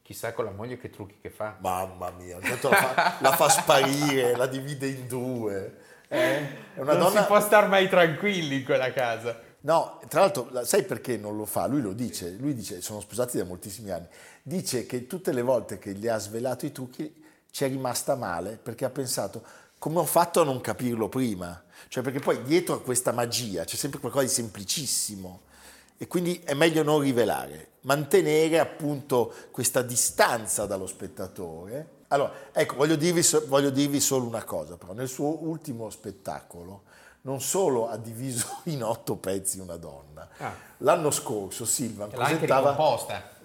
Chissà 0.02 0.32
con 0.32 0.44
la 0.44 0.52
moglie 0.52 0.76
che 0.78 0.90
trucchi 0.90 1.18
che 1.20 1.30
fa. 1.30 1.56
Mamma 1.60 2.10
mia, 2.10 2.36
intanto 2.36 2.68
la 2.68 2.76
fa, 2.76 3.16
la 3.20 3.32
fa 3.32 3.48
sparire, 3.48 4.36
la 4.36 4.46
divide 4.46 4.86
in 4.86 5.06
due. 5.08 5.78
Eh? 6.06 6.38
È 6.74 6.80
una 6.80 6.92
non 6.92 7.02
donna... 7.06 7.20
si 7.22 7.26
può 7.26 7.40
star 7.40 7.66
mai 7.68 7.88
tranquilli 7.88 8.56
in 8.58 8.64
quella 8.64 8.92
casa. 8.92 9.36
No, 9.62 10.00
tra 10.08 10.20
l'altro, 10.20 10.48
la- 10.52 10.64
sai 10.64 10.84
perché 10.84 11.16
non 11.18 11.36
lo 11.36 11.44
fa? 11.44 11.66
Lui 11.66 11.82
lo 11.82 11.92
dice, 11.92 12.30
lui 12.38 12.54
dice, 12.54 12.80
sono 12.80 13.00
sposati 13.00 13.36
da 13.36 13.44
moltissimi 13.44 13.90
anni, 13.90 14.06
dice 14.42 14.86
che 14.86 15.06
tutte 15.06 15.32
le 15.32 15.42
volte 15.42 15.78
che 15.78 15.92
gli 15.92 16.08
ha 16.08 16.18
svelato 16.18 16.64
i 16.64 16.72
trucchi 16.72 17.22
ci 17.50 17.64
è 17.64 17.68
rimasta 17.68 18.14
male 18.14 18.58
perché 18.62 18.84
ha 18.86 18.90
pensato 18.90 19.42
come 19.78 19.98
ho 19.98 20.04
fatto 20.04 20.40
a 20.40 20.44
non 20.44 20.60
capirlo 20.60 21.08
prima? 21.08 21.62
Cioè 21.88 22.02
perché 22.02 22.20
poi 22.20 22.42
dietro 22.42 22.74
a 22.74 22.80
questa 22.82 23.12
magia 23.12 23.64
c'è 23.64 23.76
sempre 23.76 23.98
qualcosa 24.00 24.24
di 24.26 24.30
semplicissimo 24.30 25.40
e 25.96 26.06
quindi 26.06 26.40
è 26.44 26.54
meglio 26.54 26.82
non 26.82 27.00
rivelare, 27.00 27.72
mantenere 27.82 28.58
appunto 28.58 29.32
questa 29.50 29.82
distanza 29.82 30.64
dallo 30.66 30.86
spettatore. 30.86 31.98
Allora, 32.08 32.32
ecco, 32.52 32.76
voglio 32.76 32.96
dirvi, 32.96 33.22
voglio 33.46 33.70
dirvi 33.70 34.00
solo 34.00 34.26
una 34.26 34.44
cosa, 34.44 34.76
però 34.76 34.92
nel 34.94 35.08
suo 35.08 35.42
ultimo 35.44 35.90
spettacolo 35.90 36.82
non 37.22 37.40
solo 37.40 37.88
ha 37.88 37.96
diviso 37.96 38.60
in 38.64 38.82
otto 38.82 39.16
pezzi 39.16 39.58
una 39.60 39.76
donna, 39.76 40.28
Ah. 40.38 40.54
l'anno 40.78 41.10
scorso 41.10 41.64
Silvan 41.64 42.08
presentava, 42.08 42.70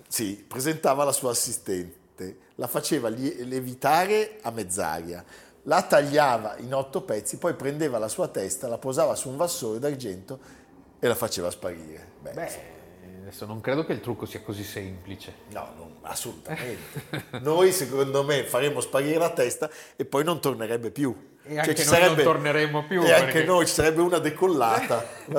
sì, 0.07 0.35
presentava 0.47 1.03
la 1.03 1.11
sua 1.11 1.31
assistente, 1.31 2.37
la 2.55 2.67
faceva 2.67 3.09
lie- 3.09 3.43
levitare 3.43 4.39
a 4.41 4.51
mezz'aria, 4.51 5.23
la 5.63 5.81
tagliava 5.81 6.55
in 6.59 6.73
otto 6.73 7.01
pezzi, 7.01 7.37
poi 7.37 7.53
prendeva 7.55 7.97
la 7.97 8.07
sua 8.07 8.27
testa, 8.27 8.67
la 8.67 8.77
posava 8.77 9.15
su 9.15 9.29
un 9.29 9.35
vassore 9.37 9.79
d'argento 9.79 10.39
e 10.99 11.07
la 11.07 11.15
faceva 11.15 11.49
sparire. 11.51 12.11
Beh, 12.21 12.31
Beh, 12.31 12.59
adesso 13.21 13.45
non 13.45 13.59
credo 13.61 13.83
che 13.83 13.91
il 13.93 13.99
trucco 13.99 14.25
sia 14.25 14.41
così 14.41 14.63
semplice. 14.63 15.33
No, 15.49 15.67
non- 15.75 15.95
assolutamente. 16.03 17.01
Noi 17.41 17.71
secondo 17.73 18.23
me 18.23 18.43
faremo 18.45 18.79
sparire 18.79 19.17
la 19.17 19.31
testa 19.31 19.69
e 19.95 20.05
poi 20.05 20.23
non 20.23 20.39
tornerebbe 20.39 20.91
più. 20.91 21.33
E 21.47 21.59
anche 21.59 21.83
noi 21.85 22.01
non 22.15 22.15
torneremo 22.23 22.83
più, 22.85 23.03
E 23.03 23.11
anche 23.11 23.25
perché- 23.25 23.43
noi 23.43 23.65
ci 23.67 23.73
sarebbe 23.73 24.01
una 24.01 24.17
decollata. 24.19 25.05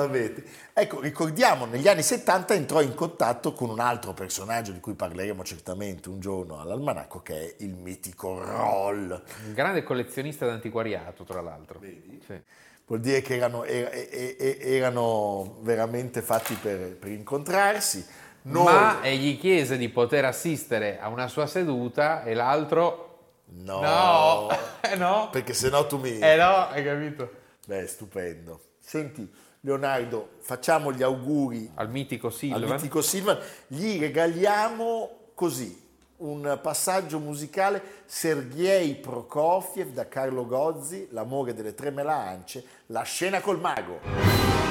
Ecco, 0.79 0.99
ricordiamo, 1.01 1.65
negli 1.65 1.87
anni 1.87 2.03
70 2.03 2.53
entrò 2.53 2.81
in 2.81 2.93
contatto 2.93 3.51
con 3.53 3.71
un 3.71 3.79
altro 3.79 4.13
personaggio 4.13 4.71
di 4.71 4.79
cui 4.79 4.93
parleremo 4.93 5.43
certamente 5.43 6.07
un 6.07 6.19
giorno 6.19 6.59
all'almanacco, 6.59 7.21
che 7.23 7.33
è 7.33 7.53
il 7.63 7.73
mitico 7.73 8.39
Roll. 8.43 9.09
Un 9.47 9.53
grande 9.53 9.81
collezionista 9.81 10.45
d'antiquariato, 10.45 11.23
tra 11.23 11.41
l'altro. 11.41 11.79
Sì. 11.81 12.39
Vuol 12.85 12.99
dire 12.99 13.21
che 13.21 13.35
erano, 13.37 13.63
er- 13.63 13.89
e- 13.91 14.35
e- 14.39 14.57
erano 14.61 15.57
veramente 15.61 16.21
fatti 16.21 16.53
per, 16.53 16.95
per 16.95 17.09
incontrarsi. 17.09 18.05
Noi, 18.43 18.63
Ma 18.65 19.01
e 19.01 19.15
gli 19.17 19.39
chiese 19.39 19.77
di 19.77 19.89
poter 19.89 20.25
assistere 20.25 20.99
a 21.01 21.07
una 21.09 21.27
sua 21.27 21.47
seduta 21.47 22.23
e 22.23 22.35
l'altro... 22.35 23.06
no, 23.49 23.79
No, 23.81 24.49
eh 24.81 24.95
no, 24.95 25.29
perché 25.31 25.53
sennò 25.53 25.85
tu 25.87 25.97
mi... 25.97 26.19
eh 26.19 26.35
no, 26.35 26.67
hai 26.69 26.83
capito? 26.83 27.29
Beh, 27.65 27.87
stupendo. 27.87 28.61
Senti, 28.79 29.29
Leonardo, 29.61 30.29
facciamo 30.39 30.93
gli 30.93 31.03
auguri 31.03 31.69
Al 31.75 31.89
mitico 31.89 32.27
al 32.27 32.33
Silva. 32.33 32.73
mitico 32.75 33.01
Silvan. 33.01 33.37
Gli 33.67 33.99
regaliamo 33.99 35.31
così 35.33 35.85
un 36.17 36.57
passaggio 36.61 37.19
musicale 37.19 37.81
Sergei 38.05 38.95
Prokofiev 38.95 39.89
da 39.89 40.07
Carlo 40.07 40.45
Gozzi, 40.45 41.07
L'amore 41.11 41.53
delle 41.53 41.73
tre 41.73 41.91
melance, 41.91 42.63
La 42.87 43.03
scena 43.03 43.41
col 43.41 43.59
mago. 43.59 44.66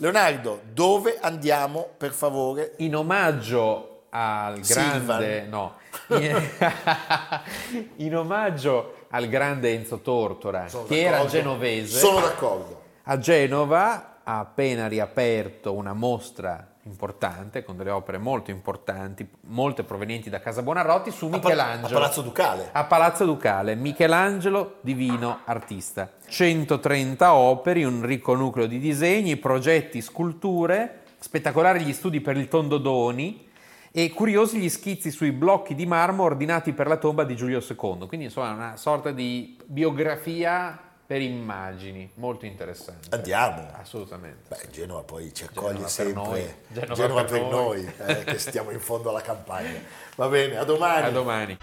Leonardo, 0.00 0.60
dove 0.72 1.18
andiamo 1.20 1.88
per 1.96 2.12
favore? 2.12 2.74
In 2.78 2.94
omaggio 2.94 4.04
al 4.10 4.60
grande... 4.60 5.40
Silvan. 5.42 5.48
No. 5.48 5.74
In 7.96 8.16
omaggio 8.16 9.06
al 9.10 9.26
grande 9.28 9.72
Enzo 9.72 9.98
Tortora, 9.98 10.68
Sono 10.68 10.84
che 10.84 11.00
era 11.00 11.10
d'accordo. 11.16 11.30
genovese. 11.36 11.98
Sono 11.98 12.20
d'accordo. 12.20 12.82
A 13.04 13.18
Genova 13.18 14.20
ha 14.22 14.38
appena 14.38 14.86
riaperto 14.86 15.74
una 15.74 15.94
mostra 15.94 16.74
importante, 16.88 17.62
con 17.62 17.76
delle 17.76 17.90
opere 17.90 18.18
molto 18.18 18.50
importanti, 18.50 19.28
molte 19.42 19.84
provenienti 19.84 20.30
da 20.30 20.40
Casa 20.40 20.62
Buonarroti, 20.62 21.10
su 21.10 21.26
A, 21.26 21.28
Pal- 21.30 21.40
Michelangelo. 21.40 21.86
a 21.86 22.00
Palazzo 22.00 22.22
Ducale. 22.22 22.68
A 22.72 22.84
Palazzo 22.84 23.24
Ducale, 23.24 23.74
Michelangelo 23.74 24.78
Divino 24.80 25.40
Artista. 25.44 26.10
130 26.26 27.32
opere, 27.34 27.84
un 27.84 28.04
ricco 28.04 28.34
nucleo 28.34 28.66
di 28.66 28.78
disegni, 28.78 29.36
progetti, 29.36 30.00
sculture, 30.00 31.02
spettacolari 31.18 31.84
gli 31.84 31.92
studi 31.92 32.20
per 32.20 32.36
il 32.36 32.48
Tondodoni 32.48 33.46
e 33.90 34.10
curiosi 34.10 34.58
gli 34.58 34.68
schizzi 34.68 35.10
sui 35.10 35.32
blocchi 35.32 35.74
di 35.74 35.86
marmo 35.86 36.22
ordinati 36.22 36.72
per 36.72 36.86
la 36.86 36.96
tomba 36.96 37.24
di 37.24 37.36
Giulio 37.36 37.60
II. 37.60 38.06
Quindi 38.06 38.26
insomma 38.26 38.52
una 38.52 38.76
sorta 38.76 39.10
di 39.10 39.56
biografia 39.66 40.78
per 41.08 41.22
immagini, 41.22 42.10
molto 42.16 42.44
interessante. 42.44 43.08
Andiamo. 43.16 43.66
Assolutamente. 43.80 44.42
Beh, 44.48 44.68
Genova 44.70 45.04
poi 45.04 45.32
ci 45.32 45.44
accoglie 45.44 45.68
Genova 45.68 45.82
per 45.84 45.90
sempre. 45.90 46.22
noi. 46.22 46.54
Genova 46.68 46.94
Genova, 46.94 47.24
per 47.24 47.30
per 47.30 47.40
noi. 47.40 47.82
noi, 47.82 47.92
eh, 48.08 48.24
che 48.24 48.38
stiamo 48.38 48.70
in 48.72 48.78
fondo 48.78 49.08
alla 49.08 49.22
campagna. 49.22 49.80
Va 50.16 50.28
bene, 50.28 50.58
a 50.58 50.64
domani. 50.64 51.06
A 51.06 51.10
domani. 51.10 51.58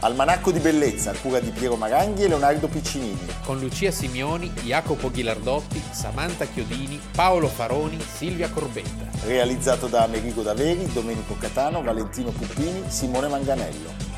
Almanacco 0.00 0.52
di 0.52 0.58
bellezza, 0.58 1.14
cura 1.14 1.40
di 1.40 1.48
Piero 1.48 1.76
Maranghi 1.76 2.24
e 2.24 2.28
Leonardo 2.28 2.68
Piccinini. 2.68 3.28
Con 3.46 3.58
Lucia 3.58 3.90
Simioni, 3.90 4.50
Jacopo 4.50 5.10
Ghilardotti, 5.10 5.82
Samantha 5.90 6.44
Chiodini, 6.44 7.00
Paolo 7.12 7.48
Faroni, 7.48 7.98
Silvia 7.98 8.50
Corbetta. 8.50 9.08
Realizzato 9.24 9.86
da 9.86 10.02
Amerigo 10.02 10.42
Daveri, 10.42 10.92
Domenico 10.92 11.34
Catano, 11.38 11.82
Valentino 11.82 12.28
Puppini, 12.28 12.90
Simone 12.90 13.28
Manganello. 13.28 14.15